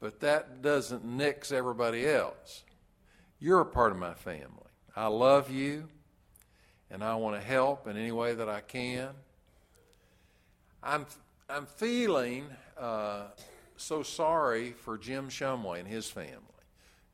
But 0.00 0.20
that 0.20 0.62
doesn't 0.62 1.04
nix 1.04 1.50
everybody 1.50 2.06
else. 2.06 2.64
You're 3.40 3.60
a 3.60 3.66
part 3.66 3.92
of 3.92 3.98
my 3.98 4.14
family. 4.14 4.48
I 4.94 5.06
love 5.06 5.50
you, 5.50 5.88
and 6.90 7.02
I 7.02 7.14
want 7.16 7.36
to 7.36 7.46
help 7.46 7.86
in 7.86 7.96
any 7.96 8.12
way 8.12 8.34
that 8.34 8.48
I 8.48 8.60
can. 8.60 9.10
I'm, 10.82 11.06
I'm 11.48 11.66
feeling 11.66 12.46
uh, 12.78 13.24
so 13.76 14.02
sorry 14.02 14.72
for 14.72 14.98
Jim 14.98 15.28
Shumway 15.28 15.80
and 15.80 15.88
his 15.88 16.08
family. 16.08 16.34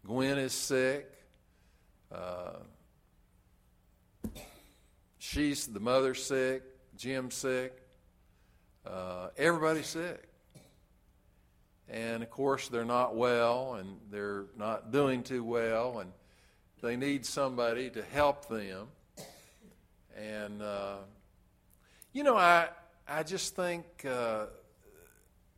Gwen 0.06 0.38
is 0.38 0.52
sick. 0.52 1.10
Uh, 2.12 2.58
she's 5.18 5.66
the 5.66 5.80
mother 5.80 6.14
sick. 6.14 6.62
Jim's 6.96 7.34
sick. 7.34 7.83
Uh, 8.86 9.28
everybody's 9.36 9.86
sick. 9.86 10.28
And 11.88 12.22
of 12.22 12.30
course, 12.30 12.68
they're 12.68 12.84
not 12.84 13.14
well 13.16 13.74
and 13.74 13.98
they're 14.10 14.46
not 14.56 14.90
doing 14.90 15.22
too 15.22 15.44
well 15.44 16.00
and 16.00 16.12
they 16.82 16.96
need 16.96 17.24
somebody 17.24 17.90
to 17.90 18.02
help 18.02 18.48
them. 18.48 18.88
And, 20.16 20.62
uh, 20.62 20.96
you 22.12 22.22
know, 22.22 22.36
I, 22.36 22.68
I 23.08 23.22
just 23.22 23.56
think 23.56 23.84
uh, 24.04 24.46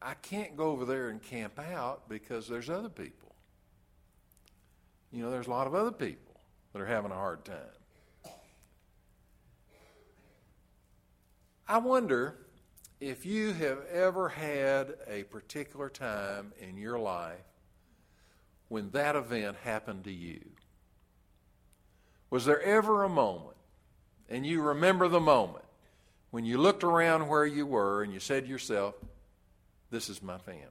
I 0.01 0.15
can't 0.15 0.57
go 0.57 0.71
over 0.71 0.85
there 0.85 1.09
and 1.09 1.23
camp 1.23 1.59
out 1.59 2.09
because 2.09 2.49
there's 2.49 2.71
other 2.71 2.89
people. 2.89 3.35
You 5.13 5.23
know, 5.23 5.31
there's 5.31 5.47
a 5.47 5.51
lot 5.51 5.67
of 5.67 5.75
other 5.75 5.93
people 5.93 6.41
that 6.73 6.81
are 6.81 6.87
having 6.87 7.11
a 7.11 7.15
hard 7.15 7.45
time. 7.45 7.57
I 11.69 11.79
wonder 11.79 12.37
if 13.01 13.27
you 13.27 13.53
have 13.53 13.85
ever 13.93 14.29
had 14.29 14.95
a 15.07 15.25
particular 15.25 15.89
time 15.89 16.53
in 16.61 16.77
your 16.77 16.99
life 16.99 17.45
when 18.69 18.91
that 18.91 19.17
event 19.17 19.57
happened 19.63 20.05
to 20.05 20.13
you. 20.13 20.41
Was 22.31 22.45
there 22.45 22.61
ever 22.63 23.05
a 23.05 23.09
moment, 23.09 23.57
and 24.29 24.45
you 24.45 24.61
remember 24.61 25.09
the 25.09 25.21
moment, 25.21 25.65
when 26.31 26.45
you 26.45 26.59
looked 26.59 26.83
around 26.83 27.29
where 27.29 27.47
you 27.47 27.65
were 27.67 28.03
and 28.03 28.13
you 28.13 28.19
said 28.19 28.45
to 28.45 28.51
yourself, 28.51 28.95
This 29.91 30.09
is 30.09 30.23
my 30.23 30.39
family? 30.39 30.63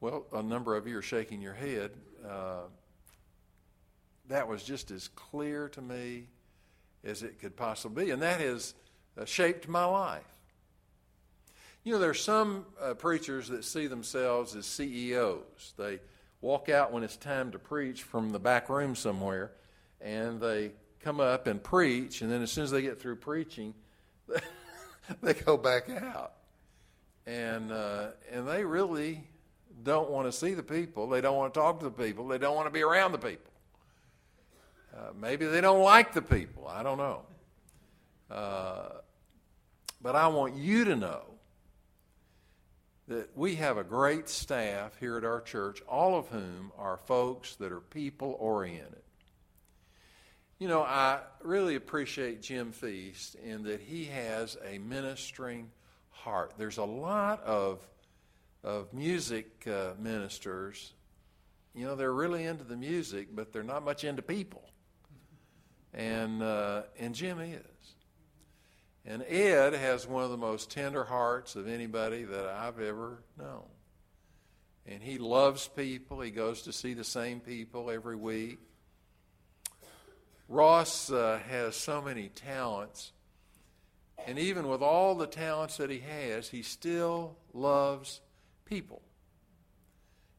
Well, 0.00 0.26
a 0.32 0.42
number 0.42 0.76
of 0.76 0.86
you 0.86 0.96
are 0.98 1.02
shaking 1.02 1.42
your 1.42 1.54
head. 1.54 1.90
Uh, 2.26 2.62
that 4.28 4.48
was 4.48 4.62
just 4.62 4.90
as 4.90 5.08
clear 5.08 5.68
to 5.70 5.82
me 5.82 6.28
as 7.04 7.22
it 7.22 7.38
could 7.40 7.56
possibly 7.56 8.06
be, 8.06 8.10
and 8.10 8.22
that 8.22 8.40
has 8.40 8.74
uh, 9.18 9.24
shaped 9.24 9.68
my 9.68 9.84
life. 9.84 10.22
You 11.84 11.92
know, 11.92 11.98
there 11.98 12.10
are 12.10 12.14
some 12.14 12.66
uh, 12.80 12.94
preachers 12.94 13.48
that 13.48 13.64
see 13.64 13.86
themselves 13.86 14.56
as 14.56 14.66
CEOs. 14.66 15.74
They 15.78 16.00
walk 16.40 16.68
out 16.68 16.92
when 16.92 17.04
it's 17.04 17.16
time 17.16 17.52
to 17.52 17.58
preach 17.58 18.02
from 18.02 18.30
the 18.30 18.38
back 18.38 18.68
room 18.68 18.96
somewhere, 18.96 19.52
and 20.00 20.40
they 20.40 20.72
come 21.00 21.20
up 21.20 21.46
and 21.46 21.62
preach, 21.62 22.22
and 22.22 22.30
then 22.30 22.42
as 22.42 22.50
soon 22.50 22.64
as 22.64 22.72
they 22.72 22.82
get 22.82 23.00
through 23.00 23.16
preaching, 23.16 23.72
they 25.22 25.34
go 25.34 25.56
back 25.56 25.88
out. 25.88 26.32
And, 27.26 27.70
uh, 27.70 28.08
and 28.32 28.46
they 28.48 28.64
really 28.64 29.22
don't 29.82 30.10
want 30.10 30.26
to 30.26 30.32
see 30.32 30.54
the 30.54 30.62
people. 30.62 31.08
They 31.08 31.20
don't 31.20 31.36
want 31.36 31.54
to 31.54 31.60
talk 31.60 31.78
to 31.80 31.84
the 31.84 31.90
people. 31.90 32.26
They 32.26 32.38
don't 32.38 32.56
want 32.56 32.66
to 32.66 32.72
be 32.72 32.82
around 32.82 33.12
the 33.12 33.18
people. 33.18 33.52
Uh, 34.96 35.12
maybe 35.20 35.46
they 35.46 35.60
don't 35.60 35.82
like 35.82 36.12
the 36.12 36.22
people. 36.22 36.66
I 36.66 36.82
don't 36.82 36.98
know. 36.98 37.22
Uh, 38.30 38.88
but 40.00 40.14
I 40.14 40.28
want 40.28 40.56
you 40.56 40.84
to 40.84 40.96
know 40.96 41.22
that 43.08 43.36
we 43.36 43.54
have 43.56 43.78
a 43.78 43.84
great 43.84 44.28
staff 44.28 44.98
here 44.98 45.16
at 45.16 45.24
our 45.24 45.40
church, 45.40 45.80
all 45.88 46.18
of 46.18 46.28
whom 46.28 46.72
are 46.76 46.96
folks 46.96 47.54
that 47.56 47.72
are 47.72 47.80
people 47.80 48.36
oriented. 48.40 49.02
You 50.58 50.68
know, 50.68 50.82
I 50.82 51.20
really 51.42 51.74
appreciate 51.74 52.42
Jim 52.42 52.72
Feast 52.72 53.34
in 53.36 53.64
that 53.64 53.80
he 53.80 54.06
has 54.06 54.56
a 54.64 54.78
ministering 54.78 55.70
heart. 56.10 56.54
There's 56.56 56.78
a 56.78 56.84
lot 56.84 57.42
of 57.44 57.86
of 58.64 58.92
music 58.92 59.64
uh, 59.68 59.92
ministers. 60.00 60.92
You 61.74 61.84
know, 61.84 61.94
they're 61.94 62.12
really 62.12 62.44
into 62.44 62.64
the 62.64 62.76
music, 62.76 63.28
but 63.32 63.52
they're 63.52 63.62
not 63.62 63.84
much 63.84 64.02
into 64.02 64.22
people. 64.22 64.64
And 65.94 66.42
uh, 66.42 66.82
and 66.98 67.14
Jim 67.14 67.38
is. 67.38 67.62
And 69.06 69.22
Ed 69.28 69.72
has 69.74 70.06
one 70.06 70.24
of 70.24 70.30
the 70.30 70.36
most 70.36 70.70
tender 70.70 71.04
hearts 71.04 71.54
of 71.54 71.68
anybody 71.68 72.24
that 72.24 72.46
I've 72.46 72.80
ever 72.80 73.22
known. 73.38 73.62
And 74.84 75.02
he 75.02 75.18
loves 75.18 75.68
people. 75.68 76.20
He 76.20 76.30
goes 76.30 76.62
to 76.62 76.72
see 76.72 76.92
the 76.92 77.04
same 77.04 77.40
people 77.40 77.90
every 77.90 78.16
week. 78.16 78.58
Ross 80.48 81.10
uh, 81.10 81.40
has 81.48 81.76
so 81.76 82.00
many 82.02 82.28
talents. 82.28 83.12
And 84.26 84.38
even 84.38 84.68
with 84.68 84.82
all 84.82 85.14
the 85.14 85.26
talents 85.26 85.76
that 85.76 85.90
he 85.90 86.00
has, 86.00 86.48
he 86.48 86.62
still 86.62 87.36
loves 87.52 88.20
people 88.64 89.02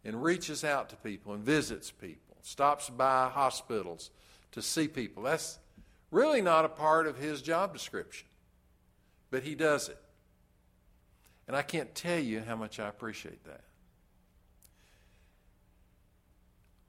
and 0.03 0.21
reaches 0.21 0.63
out 0.63 0.89
to 0.89 0.95
people 0.97 1.34
and 1.34 1.43
visits 1.43 1.91
people, 1.91 2.38
stops 2.41 2.89
by 2.89 3.30
hospitals 3.30 4.12
to 4.51 4.62
see 4.62 4.88
people. 4.88 5.23
That's 5.23 5.60
really 6.12 6.41
not 6.41 6.65
a 6.65 6.69
part 6.69 7.08
of 7.08 7.17
his 7.17 7.41
job 7.41 7.73
description, 7.73 8.26
but 9.29 9.43
he 9.43 9.55
does 9.55 9.89
it. 9.89 9.99
And 11.47 11.55
I 11.55 11.61
can't 11.61 11.93
tell 11.95 12.19
you 12.19 12.41
how 12.41 12.55
much 12.55 12.79
I 12.79 12.87
appreciate 12.87 13.43
that. 13.45 13.61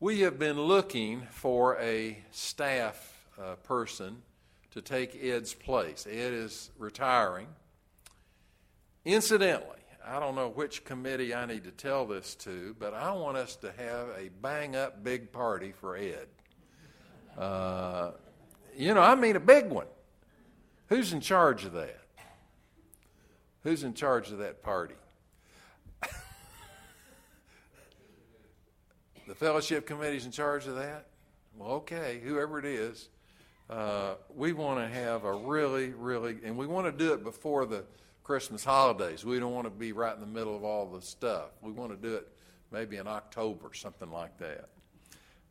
We 0.01 0.21
have 0.21 0.39
been 0.39 0.61
looking 0.61 1.23
for 1.31 1.77
a 1.79 2.19
staff 2.31 3.27
uh, 3.41 3.55
person 3.57 4.23
to 4.71 4.83
take 4.83 5.23
Ed's 5.23 5.55
place. 5.55 6.07
Ed 6.09 6.33
is 6.33 6.71
retiring. 6.79 7.49
Incidentally, 9.05 9.79
I 10.07 10.21
don't 10.21 10.35
know 10.35 10.49
which 10.49 10.85
committee 10.85 11.35
I 11.35 11.47
need 11.47 11.65
to 11.65 11.71
tell 11.71 12.07
this 12.07 12.35
to, 12.37 12.77
but 12.79 12.95
I 12.95 13.13
want 13.13 13.37
us 13.37 13.57
to 13.57 13.73
have 13.73 14.09
a 14.17 14.31
bang 14.41 14.77
up 14.77 15.03
big 15.03 15.33
party 15.33 15.73
for 15.73 15.97
Ed. 15.97 16.29
Uh, 17.37 18.13
you 18.77 18.95
know, 18.95 19.01
I 19.01 19.15
mean 19.15 19.37
a 19.37 19.41
big 19.41 19.69
one. 19.69 19.87
Who's 20.89 21.13
in 21.13 21.21
charge 21.21 21.65
of 21.65 21.73
that? 21.73 21.98
Who's 23.65 23.83
in 23.85 23.95
charge 23.95 24.31
of 24.31 24.39
that 24.39 24.63
party? 24.63 24.95
the 29.27 29.35
fellowship 29.35 29.87
committee's 29.87 30.25
in 30.25 30.33
charge 30.33 30.67
of 30.67 30.77
that? 30.77 31.07
Well, 31.57 31.71
okay, 31.73 32.21
whoever 32.23 32.59
it 32.59 32.65
is. 32.65 33.09
Uh, 33.69 34.15
we 34.35 34.53
want 34.53 34.79
to 34.81 34.89
have 34.89 35.25
a 35.25 35.33
really, 35.33 35.91
really, 35.91 36.39
and 36.45 36.57
we 36.57 36.67
want 36.67 36.87
to 36.87 36.93
do 36.93 37.13
it 37.13 37.23
before 37.23 37.67
the 37.67 37.85
Christmas 38.23 38.65
holidays. 38.65 39.25
We 39.25 39.39
don't 39.39 39.53
want 39.53 39.67
to 39.67 39.71
be 39.71 39.93
right 39.93 40.15
in 40.15 40.21
the 40.21 40.27
middle 40.27 40.57
of 40.57 40.65
all 40.65 40.87
the 40.87 41.03
stuff. 41.03 41.51
We 41.61 41.73
want 41.73 41.91
to 41.91 42.09
do 42.09 42.15
it 42.15 42.29
maybe 42.71 42.97
in 42.97 43.07
October, 43.07 43.71
something 43.75 44.11
like 44.11 44.39
that, 44.39 44.69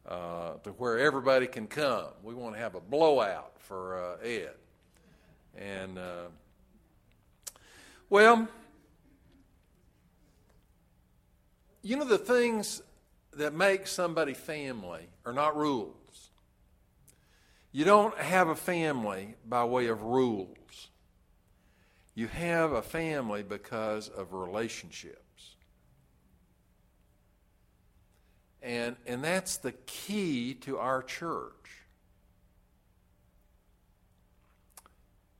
uh, 0.07 0.53
to 0.63 0.71
where 0.71 0.97
everybody 0.97 1.45
can 1.45 1.67
come. 1.67 2.07
We 2.23 2.33
want 2.33 2.55
to 2.55 2.61
have 2.61 2.75
a 2.75 2.79
blowout 2.79 3.53
for 3.59 4.01
uh, 4.01 4.25
Ed. 4.25 4.53
And, 5.55 5.97
uh, 5.97 6.27
well, 8.09 8.47
you 11.81 11.95
know, 11.95 12.05
the 12.05 12.17
things 12.17 12.81
that 13.33 13.53
make 13.53 13.87
somebody 13.87 14.33
family 14.33 15.07
are 15.25 15.33
not 15.33 15.55
rules. 15.55 16.31
You 17.71 17.85
don't 17.85 18.17
have 18.17 18.47
a 18.47 18.55
family 18.55 19.35
by 19.47 19.63
way 19.63 19.87
of 19.87 20.01
rules. 20.01 20.89
You 22.15 22.27
have 22.27 22.71
a 22.71 22.81
family 22.81 23.43
because 23.43 24.09
of 24.09 24.33
relationships. 24.33 25.55
And, 28.61 28.95
and 29.05 29.23
that's 29.23 29.57
the 29.57 29.71
key 29.71 30.55
to 30.61 30.79
our 30.79 31.03
church. 31.03 31.53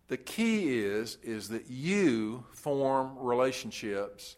The 0.08 0.18
key 0.18 0.80
is, 0.80 1.18
is 1.22 1.50
that 1.50 1.70
you 1.70 2.46
form 2.54 3.18
relationships 3.20 4.38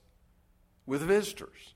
with 0.86 1.02
visitors. 1.02 1.74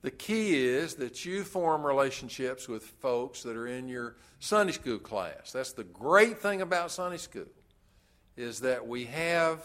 The 0.00 0.10
key 0.10 0.56
is 0.56 0.94
that 0.94 1.24
you 1.24 1.44
form 1.44 1.84
relationships 1.84 2.68
with 2.68 2.84
folks 2.84 3.42
that 3.42 3.56
are 3.56 3.66
in 3.66 3.88
your 3.88 4.16
Sunday 4.38 4.72
school 4.72 4.98
class. 4.98 5.52
That's 5.52 5.72
the 5.72 5.84
great 5.84 6.38
thing 6.38 6.62
about 6.62 6.90
Sunday 6.92 7.16
school 7.16 7.46
is 8.36 8.60
that 8.60 8.86
we 8.86 9.04
have 9.06 9.60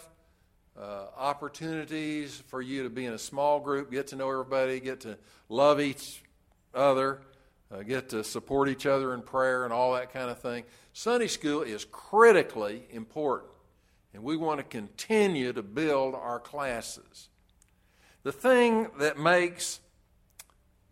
uh, 0.76 1.06
opportunities 1.16 2.42
for 2.48 2.60
you 2.60 2.82
to 2.82 2.90
be 2.90 3.06
in 3.06 3.12
a 3.12 3.18
small 3.18 3.60
group, 3.60 3.92
get 3.92 4.08
to 4.08 4.16
know 4.16 4.28
everybody, 4.28 4.80
get 4.80 5.00
to 5.02 5.16
love 5.48 5.80
each 5.80 6.24
other, 6.74 7.20
uh, 7.74 7.82
get 7.82 8.08
to 8.10 8.22
support 8.22 8.68
each 8.68 8.86
other 8.86 9.14
in 9.14 9.22
prayer 9.22 9.64
and 9.64 9.72
all 9.72 9.94
that 9.94 10.12
kind 10.12 10.30
of 10.30 10.38
thing. 10.38 10.64
Sunday 10.92 11.26
school 11.26 11.62
is 11.62 11.84
critically 11.90 12.84
important, 12.90 13.50
and 14.12 14.22
we 14.22 14.36
want 14.36 14.58
to 14.58 14.64
continue 14.64 15.52
to 15.52 15.62
build 15.62 16.14
our 16.14 16.38
classes. 16.38 17.28
The 18.22 18.32
thing 18.32 18.88
that 18.98 19.18
makes 19.18 19.80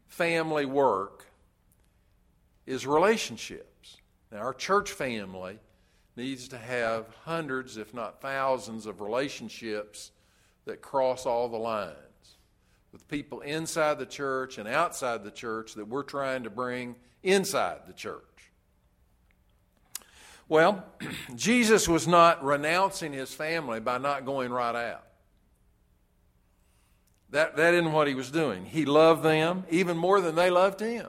family 0.08 0.66
work 0.66 1.26
is 2.66 2.86
relationships. 2.86 3.98
Now, 4.30 4.38
our 4.38 4.54
church 4.54 4.90
family 4.90 5.58
needs 6.16 6.48
to 6.48 6.58
have 6.58 7.06
hundreds, 7.24 7.76
if 7.76 7.94
not 7.94 8.20
thousands, 8.20 8.86
of 8.86 9.00
relationships 9.00 10.10
that 10.64 10.82
cross 10.82 11.26
all 11.26 11.48
the 11.48 11.56
lines 11.56 11.96
with 12.92 13.08
people 13.08 13.40
inside 13.40 13.98
the 13.98 14.06
church 14.06 14.58
and 14.58 14.68
outside 14.68 15.24
the 15.24 15.30
church 15.30 15.74
that 15.74 15.88
we're 15.88 16.02
trying 16.02 16.44
to 16.44 16.50
bring 16.50 16.94
inside 17.22 17.80
the 17.86 17.92
church. 17.92 18.22
Well, 20.48 20.84
Jesus 21.34 21.88
was 21.88 22.06
not 22.06 22.44
renouncing 22.44 23.12
his 23.12 23.32
family 23.32 23.80
by 23.80 23.98
not 23.98 24.26
going 24.26 24.52
right 24.52 24.76
out. 24.76 25.04
That, 27.30 27.56
that 27.56 27.72
isn't 27.72 27.92
what 27.92 28.08
he 28.08 28.14
was 28.14 28.30
doing. 28.30 28.66
He 28.66 28.84
loved 28.84 29.22
them 29.22 29.64
even 29.70 29.96
more 29.96 30.20
than 30.20 30.34
they 30.34 30.50
loved 30.50 30.80
him. 30.80 31.08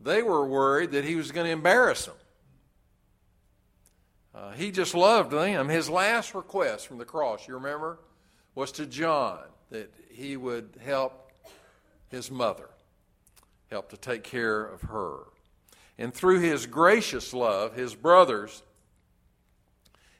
They 0.00 0.22
were 0.22 0.46
worried 0.46 0.90
that 0.92 1.04
he 1.04 1.14
was 1.14 1.30
going 1.30 1.46
to 1.46 1.52
embarrass 1.52 2.06
them. 2.06 2.14
Uh, 4.34 4.50
he 4.52 4.72
just 4.72 4.94
loved 4.94 5.30
them. 5.30 5.68
His 5.68 5.88
last 5.88 6.34
request 6.34 6.88
from 6.88 6.98
the 6.98 7.04
cross, 7.04 7.46
you 7.46 7.54
remember, 7.54 8.00
was 8.54 8.72
to 8.72 8.86
John 8.86 9.38
that 9.70 9.92
he 10.18 10.36
would 10.36 10.70
help 10.84 11.30
his 12.10 12.30
mother, 12.30 12.68
help 13.70 13.88
to 13.90 13.96
take 13.96 14.24
care 14.24 14.64
of 14.64 14.82
her. 14.82 15.18
And 15.96 16.12
through 16.12 16.40
his 16.40 16.66
gracious 16.66 17.32
love, 17.32 17.76
his 17.76 17.94
brothers 17.94 18.62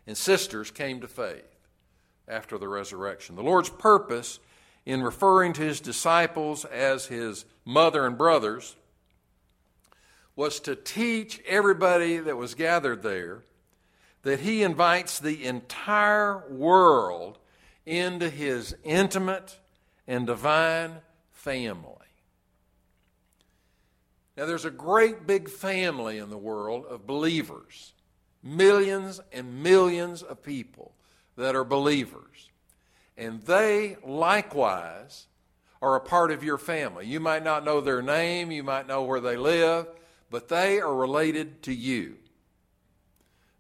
and 0.06 0.16
sisters 0.16 0.70
came 0.70 1.00
to 1.00 1.08
faith 1.08 1.56
after 2.28 2.58
the 2.58 2.68
resurrection. 2.68 3.34
The 3.34 3.42
Lord's 3.42 3.70
purpose 3.70 4.38
in 4.87 5.02
referring 5.02 5.52
to 5.54 5.62
his 5.62 5.80
disciples 5.80 6.64
as 6.64 7.06
his 7.06 7.44
mother 7.64 8.06
and 8.06 8.16
brothers 8.16 8.76
was 10.37 10.61
to 10.61 10.76
teach 10.76 11.42
everybody 11.46 12.18
that 12.18 12.37
was 12.37 12.54
gathered 12.54 13.02
there 13.02 13.42
that 14.22 14.40
he 14.40 14.62
invites 14.62 15.18
the 15.18 15.44
entire 15.44 16.48
world 16.48 17.38
into 17.84 18.30
his 18.30 18.76
intimate 18.84 19.58
and 20.09 20.27
divine 20.27 20.97
family. 21.31 21.94
Now, 24.37 24.47
there's 24.47 24.64
a 24.64 24.71
great 24.71 25.27
big 25.27 25.49
family 25.49 26.18
in 26.18 26.31
the 26.31 26.38
world 26.38 26.87
of 26.87 27.07
believers, 27.07 27.92
millions 28.42 29.21
and 29.33 29.62
millions 29.62 30.23
of 30.23 30.42
people 30.42 30.92
that 31.37 31.55
are 31.55 31.64
believers. 31.64 32.51
And 33.16 33.42
they 33.42 33.97
likewise 34.05 35.27
are 35.83 35.97
a 35.97 36.01
part 36.01 36.31
of 36.31 36.42
your 36.42 36.59
family. 36.59 37.07
You 37.07 37.21
might 37.21 37.44
not 37.44 37.64
know 37.64 37.81
their 37.81 38.03
name, 38.03 38.51
you 38.51 38.62
might 38.62 38.87
know 38.87 39.03
where 39.03 39.21
they 39.21 39.37
live, 39.37 39.87
but 40.31 40.49
they 40.49 40.81
are 40.81 40.94
related 40.94 41.62
to 41.64 41.75
you. 41.75 42.16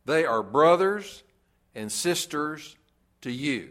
They 0.04 0.24
are 0.24 0.42
brothers 0.42 1.22
and 1.74 1.90
sisters 1.90 2.76
to 3.20 3.30
you. 3.30 3.70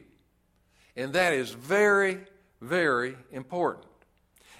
And 0.95 1.13
that 1.13 1.33
is 1.33 1.51
very, 1.51 2.19
very 2.61 3.17
important. 3.31 3.85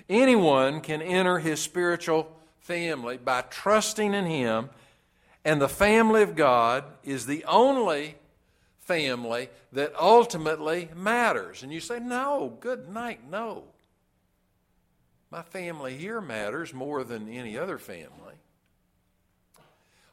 Anyone 0.10 0.82
can 0.82 1.02
enter 1.02 1.40
his 1.40 1.62
spiritual 1.62 2.32
family 2.60 3.18
by 3.18 3.42
trusting 3.42 4.14
in 4.14 4.26
him, 4.26 4.70
and 5.44 5.62
the 5.62 5.70
family 5.70 6.22
of 6.22 6.36
God 6.36 6.84
is 7.04 7.26
the 7.26 7.44
only 7.46 8.16
family 8.80 9.50
that 9.74 9.94
ultimately 10.00 10.90
matters. 10.96 11.64
And 11.64 11.74
you 11.74 11.80
say, 11.80 12.00
No, 12.00 12.58
good 12.60 12.90
night, 12.90 13.22
no. 13.30 13.64
My 15.30 15.42
family 15.42 15.98
here 15.98 16.22
matters 16.22 16.74
more 16.74 17.04
than 17.04 17.28
any 17.28 17.58
other 17.58 17.78
family. 17.78 18.36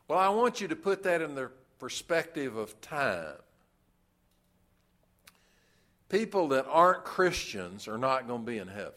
Well, 0.08 0.18
I 0.18 0.28
want 0.28 0.60
you 0.60 0.68
to 0.68 0.76
put 0.76 1.04
that 1.04 1.22
in 1.22 1.34
the 1.34 1.50
perspective 1.78 2.56
of 2.56 2.80
time. 2.80 3.36
People 6.14 6.46
that 6.50 6.66
aren't 6.70 7.02
Christians 7.02 7.88
are 7.88 7.98
not 7.98 8.28
going 8.28 8.42
to 8.42 8.46
be 8.46 8.58
in 8.58 8.68
heaven. 8.68 8.92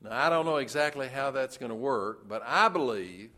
Now, 0.00 0.12
I 0.12 0.30
don't 0.30 0.46
know 0.46 0.58
exactly 0.58 1.08
how 1.08 1.32
that's 1.32 1.56
going 1.56 1.70
to 1.70 1.74
work, 1.74 2.28
but 2.28 2.44
I 2.46 2.68
believe 2.68 3.30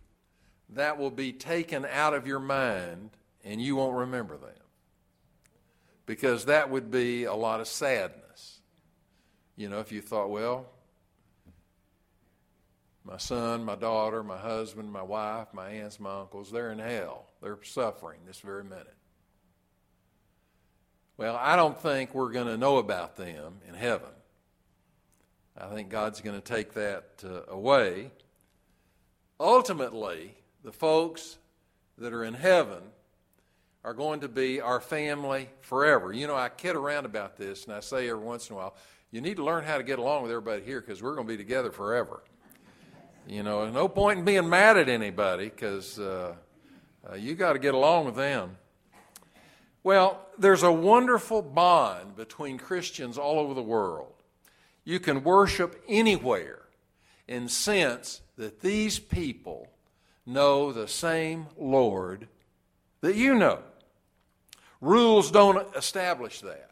that 0.68 0.98
will 0.98 1.10
be 1.10 1.32
taken 1.32 1.86
out 1.86 2.12
of 2.12 2.26
your 2.26 2.38
mind 2.38 3.08
and 3.42 3.58
you 3.58 3.74
won't 3.74 3.96
remember 3.96 4.36
them 4.36 4.50
because 6.04 6.44
that 6.44 6.68
would 6.68 6.90
be 6.90 7.24
a 7.24 7.32
lot 7.32 7.60
of 7.60 7.66
sadness. 7.66 8.60
You 9.56 9.70
know, 9.70 9.80
if 9.80 9.90
you 9.90 10.02
thought, 10.02 10.28
well, 10.28 10.66
my 13.02 13.16
son, 13.16 13.64
my 13.64 13.76
daughter, 13.76 14.22
my 14.22 14.36
husband, 14.36 14.92
my 14.92 15.02
wife, 15.02 15.54
my 15.54 15.70
aunts, 15.70 15.98
my 15.98 16.20
uncles, 16.20 16.52
they're 16.52 16.70
in 16.70 16.80
hell. 16.80 17.30
They're 17.40 17.60
suffering 17.62 18.20
this 18.26 18.40
very 18.40 18.64
minute. 18.64 18.94
Well, 21.20 21.36
I 21.38 21.54
don't 21.54 21.78
think 21.78 22.14
we're 22.14 22.32
going 22.32 22.46
to 22.46 22.56
know 22.56 22.78
about 22.78 23.16
them 23.16 23.56
in 23.68 23.74
heaven. 23.74 24.08
I 25.54 25.66
think 25.66 25.90
God's 25.90 26.22
going 26.22 26.40
to 26.40 26.42
take 26.42 26.72
that 26.72 27.22
uh, 27.22 27.42
away. 27.52 28.10
Ultimately, 29.38 30.34
the 30.64 30.72
folks 30.72 31.36
that 31.98 32.14
are 32.14 32.24
in 32.24 32.32
heaven 32.32 32.80
are 33.84 33.92
going 33.92 34.20
to 34.20 34.28
be 34.28 34.62
our 34.62 34.80
family 34.80 35.50
forever. 35.60 36.10
You 36.10 36.26
know, 36.26 36.36
I 36.36 36.48
kid 36.48 36.74
around 36.74 37.04
about 37.04 37.36
this, 37.36 37.66
and 37.66 37.74
I 37.74 37.80
say 37.80 38.08
every 38.08 38.24
once 38.24 38.48
in 38.48 38.54
a 38.54 38.56
while, 38.56 38.74
you 39.10 39.20
need 39.20 39.36
to 39.36 39.44
learn 39.44 39.64
how 39.64 39.76
to 39.76 39.84
get 39.84 39.98
along 39.98 40.22
with 40.22 40.30
everybody 40.30 40.62
here 40.62 40.80
because 40.80 41.02
we're 41.02 41.16
going 41.16 41.26
to 41.26 41.34
be 41.34 41.36
together 41.36 41.70
forever. 41.70 42.22
You 43.28 43.42
know, 43.42 43.68
no 43.68 43.88
point 43.88 44.20
in 44.20 44.24
being 44.24 44.48
mad 44.48 44.78
at 44.78 44.88
anybody 44.88 45.50
because 45.50 45.98
uh, 45.98 46.34
uh, 47.06 47.14
you 47.14 47.34
got 47.34 47.52
to 47.52 47.58
get 47.58 47.74
along 47.74 48.06
with 48.06 48.16
them. 48.16 48.56
Well, 49.82 50.26
there's 50.38 50.62
a 50.62 50.72
wonderful 50.72 51.42
bond 51.42 52.16
between 52.16 52.58
Christians 52.58 53.16
all 53.16 53.38
over 53.38 53.54
the 53.54 53.62
world. 53.62 54.12
You 54.84 55.00
can 55.00 55.24
worship 55.24 55.82
anywhere 55.88 56.62
and 57.28 57.50
sense 57.50 58.20
that 58.36 58.60
these 58.60 58.98
people 58.98 59.68
know 60.26 60.72
the 60.72 60.88
same 60.88 61.46
Lord 61.56 62.28
that 63.00 63.16
you 63.16 63.34
know. 63.34 63.60
Rules 64.80 65.30
don't 65.30 65.74
establish 65.76 66.40
that. 66.40 66.70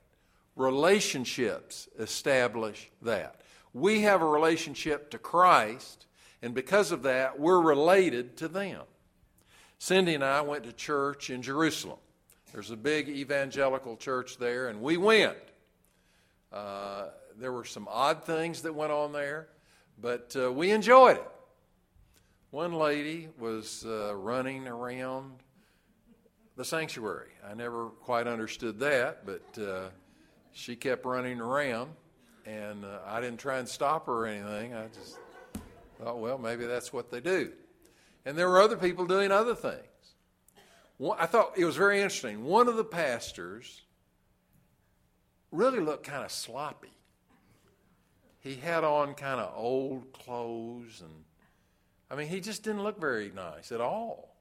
Relationships 0.56 1.88
establish 1.98 2.90
that. 3.02 3.40
We 3.72 4.02
have 4.02 4.22
a 4.22 4.26
relationship 4.26 5.10
to 5.10 5.18
Christ, 5.18 6.06
and 6.42 6.54
because 6.54 6.90
of 6.90 7.02
that, 7.02 7.38
we're 7.38 7.60
related 7.60 8.36
to 8.38 8.48
them. 8.48 8.82
Cindy 9.78 10.14
and 10.14 10.24
I 10.24 10.40
went 10.40 10.64
to 10.64 10.72
church 10.72 11.30
in 11.30 11.42
Jerusalem. 11.42 11.98
There's 12.52 12.70
a 12.70 12.76
big 12.76 13.08
evangelical 13.08 13.96
church 13.96 14.38
there, 14.38 14.68
and 14.68 14.80
we 14.80 14.96
went. 14.96 15.36
Uh, 16.50 17.08
there 17.38 17.52
were 17.52 17.64
some 17.64 17.86
odd 17.90 18.24
things 18.24 18.62
that 18.62 18.74
went 18.74 18.90
on 18.90 19.12
there, 19.12 19.48
but 20.00 20.34
uh, 20.38 20.50
we 20.50 20.70
enjoyed 20.70 21.18
it. 21.18 21.30
One 22.50 22.72
lady 22.72 23.28
was 23.38 23.84
uh, 23.86 24.14
running 24.16 24.66
around 24.66 25.34
the 26.56 26.64
sanctuary. 26.64 27.32
I 27.48 27.52
never 27.52 27.88
quite 27.88 28.26
understood 28.26 28.80
that, 28.80 29.26
but 29.26 29.62
uh, 29.62 29.88
she 30.52 30.74
kept 30.74 31.04
running 31.04 31.40
around, 31.40 31.90
and 32.46 32.84
uh, 32.84 33.00
I 33.06 33.20
didn't 33.20 33.38
try 33.38 33.58
and 33.58 33.68
stop 33.68 34.06
her 34.06 34.24
or 34.24 34.26
anything. 34.26 34.72
I 34.72 34.86
just 34.88 35.18
thought, 36.02 36.18
well, 36.18 36.38
maybe 36.38 36.64
that's 36.64 36.94
what 36.94 37.10
they 37.10 37.20
do. 37.20 37.52
And 38.24 38.36
there 38.36 38.48
were 38.48 38.62
other 38.62 38.76
people 38.76 39.06
doing 39.06 39.30
other 39.30 39.54
things. 39.54 39.84
I 41.00 41.26
thought 41.26 41.52
it 41.56 41.64
was 41.64 41.76
very 41.76 41.98
interesting. 41.98 42.44
One 42.44 42.66
of 42.66 42.76
the 42.76 42.84
pastors 42.84 43.82
really 45.52 45.80
looked 45.80 46.04
kind 46.04 46.24
of 46.24 46.32
sloppy. 46.32 46.92
He 48.40 48.54
had 48.54 48.84
on 48.84 49.14
kind 49.14 49.40
of 49.40 49.52
old 49.56 50.12
clothes, 50.12 51.00
and 51.00 51.24
I 52.10 52.16
mean, 52.16 52.28
he 52.28 52.40
just 52.40 52.62
didn't 52.62 52.82
look 52.82 53.00
very 53.00 53.30
nice 53.34 53.70
at 53.70 53.80
all. 53.80 54.36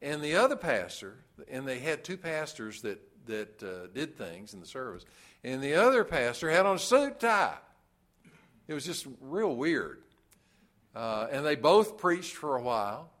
And 0.00 0.22
the 0.22 0.34
other 0.34 0.56
pastor, 0.56 1.18
and 1.48 1.66
they 1.66 1.78
had 1.78 2.02
two 2.02 2.16
pastors 2.16 2.82
that, 2.82 3.00
that 3.26 3.62
uh, 3.62 3.86
did 3.94 4.16
things 4.16 4.54
in 4.54 4.60
the 4.60 4.66
service, 4.66 5.04
and 5.44 5.62
the 5.62 5.74
other 5.74 6.02
pastor 6.02 6.50
had 6.50 6.66
on 6.66 6.76
a 6.76 6.80
suit 6.80 7.20
tie. 7.20 7.58
It 8.66 8.74
was 8.74 8.84
just 8.84 9.06
real 9.20 9.54
weird. 9.54 10.02
Uh, 10.94 11.28
and 11.30 11.46
they 11.46 11.56
both 11.56 11.96
preached 11.96 12.34
for 12.34 12.56
a 12.56 12.62
while. 12.62 13.11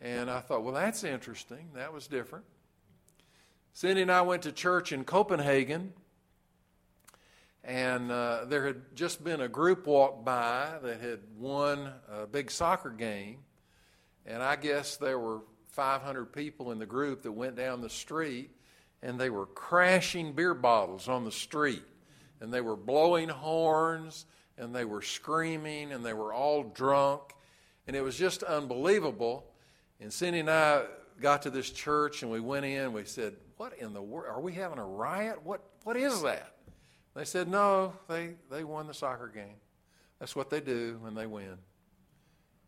And 0.00 0.30
I 0.30 0.40
thought, 0.40 0.62
well, 0.62 0.74
that's 0.74 1.04
interesting. 1.04 1.70
That 1.74 1.92
was 1.92 2.06
different. 2.06 2.44
Cindy 3.72 4.02
and 4.02 4.12
I 4.12 4.22
went 4.22 4.42
to 4.42 4.52
church 4.52 4.92
in 4.92 5.04
Copenhagen, 5.04 5.92
and 7.62 8.10
uh, 8.10 8.44
there 8.46 8.66
had 8.66 8.94
just 8.94 9.22
been 9.22 9.40
a 9.40 9.48
group 9.48 9.86
walk 9.86 10.24
by 10.24 10.78
that 10.82 11.00
had 11.00 11.20
won 11.38 11.92
a 12.10 12.26
big 12.26 12.50
soccer 12.50 12.90
game. 12.90 13.38
And 14.24 14.42
I 14.42 14.56
guess 14.56 14.96
there 14.96 15.18
were 15.18 15.40
500 15.76 16.32
people 16.32 16.72
in 16.72 16.78
the 16.78 16.86
group 16.86 17.22
that 17.22 17.32
went 17.32 17.54
down 17.54 17.80
the 17.82 17.90
street 17.90 18.50
and 19.02 19.20
they 19.20 19.28
were 19.28 19.44
crashing 19.44 20.32
beer 20.32 20.54
bottles 20.54 21.06
on 21.06 21.24
the 21.24 21.30
street 21.30 21.84
and 22.40 22.50
they 22.52 22.62
were 22.62 22.76
blowing 22.76 23.28
horns 23.28 24.24
and 24.56 24.74
they 24.74 24.86
were 24.86 25.02
screaming 25.02 25.92
and 25.92 26.02
they 26.02 26.14
were 26.14 26.32
all 26.32 26.62
drunk 26.62 27.34
and 27.86 27.94
it 27.94 28.00
was 28.00 28.16
just 28.16 28.42
unbelievable 28.42 29.44
and 30.00 30.12
cindy 30.12 30.40
and 30.40 30.50
i 30.50 30.82
got 31.20 31.42
to 31.42 31.50
this 31.50 31.70
church 31.70 32.22
and 32.22 32.30
we 32.30 32.40
went 32.40 32.64
in 32.64 32.92
we 32.92 33.04
said 33.04 33.34
what 33.56 33.76
in 33.78 33.92
the 33.92 34.02
world 34.02 34.26
are 34.28 34.40
we 34.40 34.52
having 34.52 34.78
a 34.78 34.84
riot 34.84 35.42
what 35.44 35.62
what 35.84 35.96
is 35.96 36.22
that 36.22 36.52
they 37.14 37.24
said 37.24 37.48
no 37.48 37.92
they 38.08 38.34
they 38.50 38.64
won 38.64 38.86
the 38.86 38.94
soccer 38.94 39.28
game 39.28 39.56
that's 40.18 40.36
what 40.36 40.50
they 40.50 40.60
do 40.60 40.98
when 41.00 41.14
they 41.14 41.26
win 41.26 41.56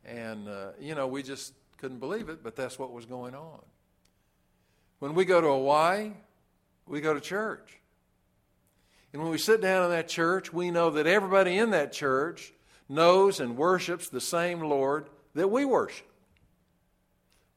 and 0.05 0.49
uh, 0.49 0.71
you 0.81 0.95
know 0.95 1.07
we 1.07 1.23
just 1.23 1.53
couldn't 1.79 2.01
believe 2.01 2.29
it, 2.29 2.43
but 2.43 2.57
that's 2.57 2.79
what 2.79 2.93
was 2.93 3.07
going 3.07 3.35
on. 3.35 3.61
When 4.99 5.15
we 5.15 5.25
go 5.25 5.41
to 5.41 5.47
Hawaii, 5.47 6.13
we 6.87 7.01
go 7.01 7.15
to 7.15 7.21
church. 7.21 7.79
And 9.13 9.23
when 9.23 9.31
we 9.31 9.39
sit 9.39 9.63
down 9.63 9.85
in 9.85 9.91
that 9.91 10.09
church, 10.09 10.53
we 10.53 10.71
know 10.71 10.91
that 10.91 11.07
everybody 11.07 11.57
in 11.57 11.71
that 11.71 11.93
church 11.93 12.53
knows 12.89 13.41
and 13.41 13.57
worships 13.57 14.09
the 14.09 14.21
same 14.21 14.61
Lord 14.61 15.09
that 15.35 15.49
we 15.49 15.65
worship. 15.65 16.08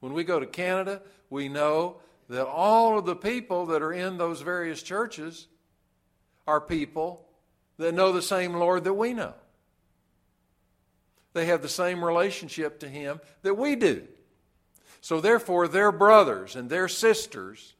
When 0.01 0.13
we 0.13 0.23
go 0.23 0.39
to 0.39 0.45
Canada, 0.45 1.01
we 1.29 1.47
know 1.47 1.97
that 2.27 2.47
all 2.47 2.97
of 2.97 3.05
the 3.05 3.15
people 3.15 3.67
that 3.67 3.81
are 3.81 3.93
in 3.93 4.17
those 4.17 4.41
various 4.41 4.83
churches 4.83 5.47
are 6.45 6.59
people 6.59 7.25
that 7.77 7.93
know 7.93 8.11
the 8.11 8.21
same 8.21 8.53
Lord 8.53 8.83
that 8.83 8.93
we 8.93 9.13
know. 9.13 9.33
They 11.33 11.45
have 11.45 11.61
the 11.61 11.69
same 11.69 12.03
relationship 12.03 12.79
to 12.79 12.89
Him 12.89 13.21
that 13.43 13.53
we 13.55 13.75
do. 13.75 14.03
So, 15.01 15.21
therefore, 15.21 15.67
they're 15.67 15.91
brothers 15.91 16.55
and 16.55 16.69
they're 16.69 16.87
sisters 16.87 17.73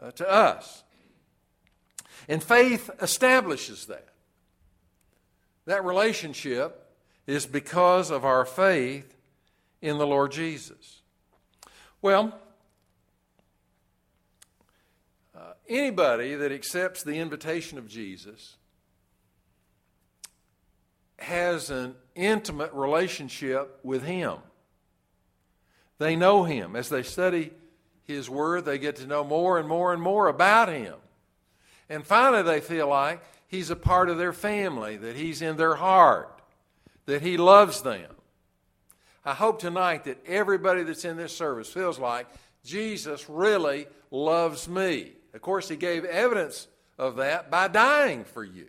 uh, 0.00 0.10
to 0.12 0.30
us. 0.30 0.82
And 2.28 2.42
faith 2.42 2.90
establishes 3.00 3.86
that. 3.86 4.08
That 5.66 5.84
relationship 5.84 6.92
is 7.26 7.46
because 7.46 8.10
of 8.10 8.24
our 8.24 8.44
faith 8.44 9.16
in 9.80 9.98
the 9.98 10.06
Lord 10.06 10.32
Jesus. 10.32 11.02
Well, 12.04 12.38
uh, 15.34 15.54
anybody 15.66 16.34
that 16.34 16.52
accepts 16.52 17.02
the 17.02 17.14
invitation 17.14 17.78
of 17.78 17.88
Jesus 17.88 18.56
has 21.18 21.70
an 21.70 21.94
intimate 22.14 22.74
relationship 22.74 23.80
with 23.82 24.04
Him. 24.04 24.36
They 25.96 26.14
know 26.14 26.44
Him. 26.44 26.76
As 26.76 26.90
they 26.90 27.02
study 27.02 27.52
His 28.02 28.28
Word, 28.28 28.66
they 28.66 28.76
get 28.76 28.96
to 28.96 29.06
know 29.06 29.24
more 29.24 29.58
and 29.58 29.66
more 29.66 29.94
and 29.94 30.02
more 30.02 30.28
about 30.28 30.68
Him. 30.68 30.96
And 31.88 32.06
finally, 32.06 32.42
they 32.42 32.60
feel 32.60 32.86
like 32.86 33.22
He's 33.48 33.70
a 33.70 33.76
part 33.76 34.10
of 34.10 34.18
their 34.18 34.34
family, 34.34 34.98
that 34.98 35.16
He's 35.16 35.40
in 35.40 35.56
their 35.56 35.76
heart, 35.76 36.42
that 37.06 37.22
He 37.22 37.38
loves 37.38 37.80
them. 37.80 38.10
I 39.24 39.34
hope 39.34 39.58
tonight 39.58 40.04
that 40.04 40.24
everybody 40.26 40.82
that's 40.82 41.04
in 41.04 41.16
this 41.16 41.36
service 41.36 41.68
feels 41.68 41.98
like 41.98 42.26
Jesus 42.64 43.28
really 43.28 43.86
loves 44.10 44.68
me. 44.68 45.12
Of 45.32 45.42
course, 45.42 45.68
He 45.68 45.76
gave 45.76 46.04
evidence 46.04 46.68
of 46.98 47.16
that 47.16 47.50
by 47.50 47.68
dying 47.68 48.24
for 48.24 48.44
you. 48.44 48.68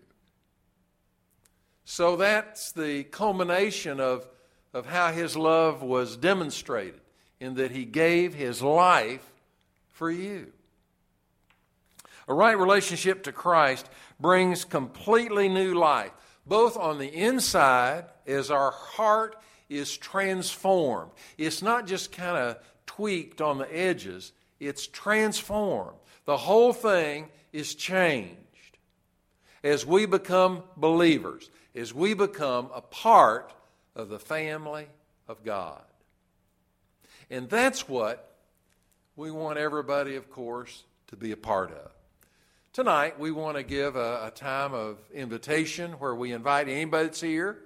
So 1.86 2.16
that's 2.16 2.72
the 2.72 3.04
culmination 3.04 4.00
of, 4.00 4.28
of 4.74 4.88
how 4.88 5.12
his 5.12 5.38
love 5.38 5.84
was 5.84 6.18
demonstrated, 6.18 7.00
in 7.40 7.56
that 7.56 7.72
he 7.72 7.86
gave 7.86 8.34
his 8.34 8.62
life 8.62 9.32
for 9.92 10.10
you. 10.10 10.52
A 12.28 12.34
right 12.34 12.58
relationship 12.58 13.24
to 13.24 13.32
Christ 13.32 13.88
brings 14.20 14.66
completely 14.66 15.48
new 15.48 15.76
life, 15.76 16.12
both 16.48 16.76
on 16.76 16.98
the 16.98 17.14
inside 17.14 18.06
as 18.26 18.50
our 18.50 18.72
heart 18.72 19.36
is 19.70 19.98
transformed. 19.98 21.12
It's 21.38 21.62
not 21.62 21.88
just 21.88 22.12
kind 22.12 22.38
of 22.38 22.58
tweaked 22.86 23.42
on 23.42 23.58
the 23.58 23.76
edges, 23.76 24.32
it's 24.60 24.88
transformed. 24.88 25.98
The 26.26 26.38
whole 26.38 26.74
thing 26.74 27.30
is 27.52 27.76
changed 27.76 28.38
as 29.64 29.86
we 29.86 30.06
become 30.06 30.64
believers 30.78 31.50
as 31.76 31.94
we 31.94 32.14
become 32.14 32.70
a 32.74 32.82
part 32.82 33.54
of 33.96 34.10
the 34.10 34.20
family 34.20 34.88
of 35.28 35.44
God. 35.44 35.82
And 37.30 37.50
that's 37.50 37.88
what 37.88 38.32
we 39.16 39.30
want 39.32 39.58
everybody, 39.58 40.16
of 40.16 40.30
course, 40.30 40.84
to 41.08 41.16
be 41.16 41.32
a 41.32 41.38
part 41.38 41.72
of. 41.72 41.92
Tonight, 42.74 43.20
we 43.20 43.32
want 43.32 43.58
to 43.58 43.64
give 43.64 43.96
a, 43.96 44.28
a, 44.28 44.32
time 44.32 44.74
of 44.74 44.98
invitation 45.14 45.94
where 45.94 46.14
we 46.14 46.34
invite 46.34 46.68
anybody 46.68 47.06
that's 47.06 47.22
here 47.22 47.58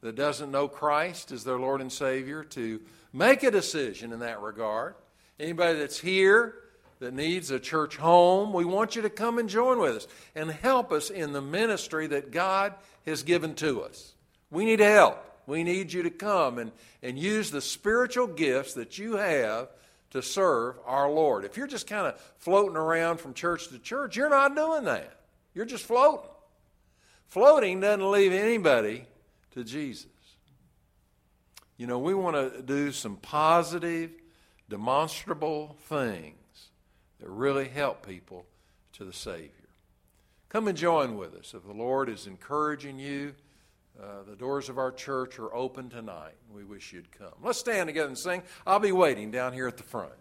that 0.00 0.14
doesn't 0.14 0.50
know 0.50 0.68
Christ 0.68 1.32
as 1.32 1.44
their 1.44 1.58
Lord 1.58 1.80
and 1.80 1.92
Savior 1.92 2.44
to 2.44 2.80
make 3.12 3.42
a 3.42 3.50
decision 3.50 4.12
in 4.12 4.20
that 4.20 4.40
regard. 4.40 4.94
Anybody 5.40 5.78
that's 5.78 5.98
here 5.98 6.54
that 7.00 7.14
needs 7.14 7.50
a 7.50 7.60
church 7.60 7.96
home, 7.96 8.52
we 8.52 8.64
want 8.64 8.96
you 8.96 9.02
to 9.02 9.10
come 9.10 9.38
and 9.38 9.48
join 9.48 9.78
with 9.78 9.96
us 9.96 10.06
and 10.34 10.50
help 10.50 10.92
us 10.92 11.10
in 11.10 11.32
the 11.32 11.40
ministry 11.40 12.06
that 12.08 12.30
God 12.30 12.74
has 13.06 13.22
given 13.22 13.54
to 13.56 13.82
us. 13.82 14.14
We 14.50 14.64
need 14.64 14.80
help. 14.80 15.24
We 15.46 15.64
need 15.64 15.92
you 15.92 16.02
to 16.02 16.10
come 16.10 16.58
and, 16.58 16.72
and 17.02 17.18
use 17.18 17.50
the 17.50 17.60
spiritual 17.60 18.26
gifts 18.26 18.74
that 18.74 18.98
you 18.98 19.16
have 19.16 19.68
to 20.10 20.22
serve 20.22 20.76
our 20.86 21.10
Lord. 21.10 21.44
If 21.44 21.56
you're 21.56 21.66
just 21.66 21.86
kind 21.86 22.06
of 22.06 22.20
floating 22.38 22.76
around 22.76 23.18
from 23.18 23.34
church 23.34 23.68
to 23.68 23.78
church, 23.78 24.16
you're 24.16 24.30
not 24.30 24.54
doing 24.54 24.84
that. 24.84 25.20
You're 25.54 25.64
just 25.64 25.84
floating. 25.84 26.28
Floating 27.28 27.80
doesn't 27.80 28.10
leave 28.10 28.32
anybody 28.32 29.04
to 29.58 29.64
Jesus. 29.64 30.06
You 31.76 31.86
know, 31.86 31.98
we 31.98 32.14
want 32.14 32.36
to 32.36 32.62
do 32.62 32.90
some 32.90 33.16
positive, 33.16 34.10
demonstrable 34.68 35.76
things 35.88 36.70
that 37.20 37.28
really 37.28 37.68
help 37.68 38.06
people 38.06 38.46
to 38.94 39.04
the 39.04 39.12
Savior. 39.12 39.52
Come 40.48 40.66
and 40.66 40.76
join 40.76 41.16
with 41.16 41.34
us. 41.34 41.54
If 41.54 41.64
the 41.64 41.72
Lord 41.72 42.08
is 42.08 42.26
encouraging 42.26 42.98
you, 42.98 43.34
uh, 44.00 44.22
the 44.28 44.36
doors 44.36 44.68
of 44.68 44.78
our 44.78 44.90
church 44.90 45.38
are 45.38 45.54
open 45.54 45.90
tonight. 45.90 46.34
We 46.52 46.64
wish 46.64 46.92
you'd 46.92 47.10
come. 47.16 47.34
Let's 47.42 47.58
stand 47.58 47.88
together 47.88 48.08
and 48.08 48.18
sing. 48.18 48.42
I'll 48.66 48.78
be 48.80 48.92
waiting 48.92 49.30
down 49.30 49.52
here 49.52 49.68
at 49.68 49.76
the 49.76 49.82
front. 49.82 50.12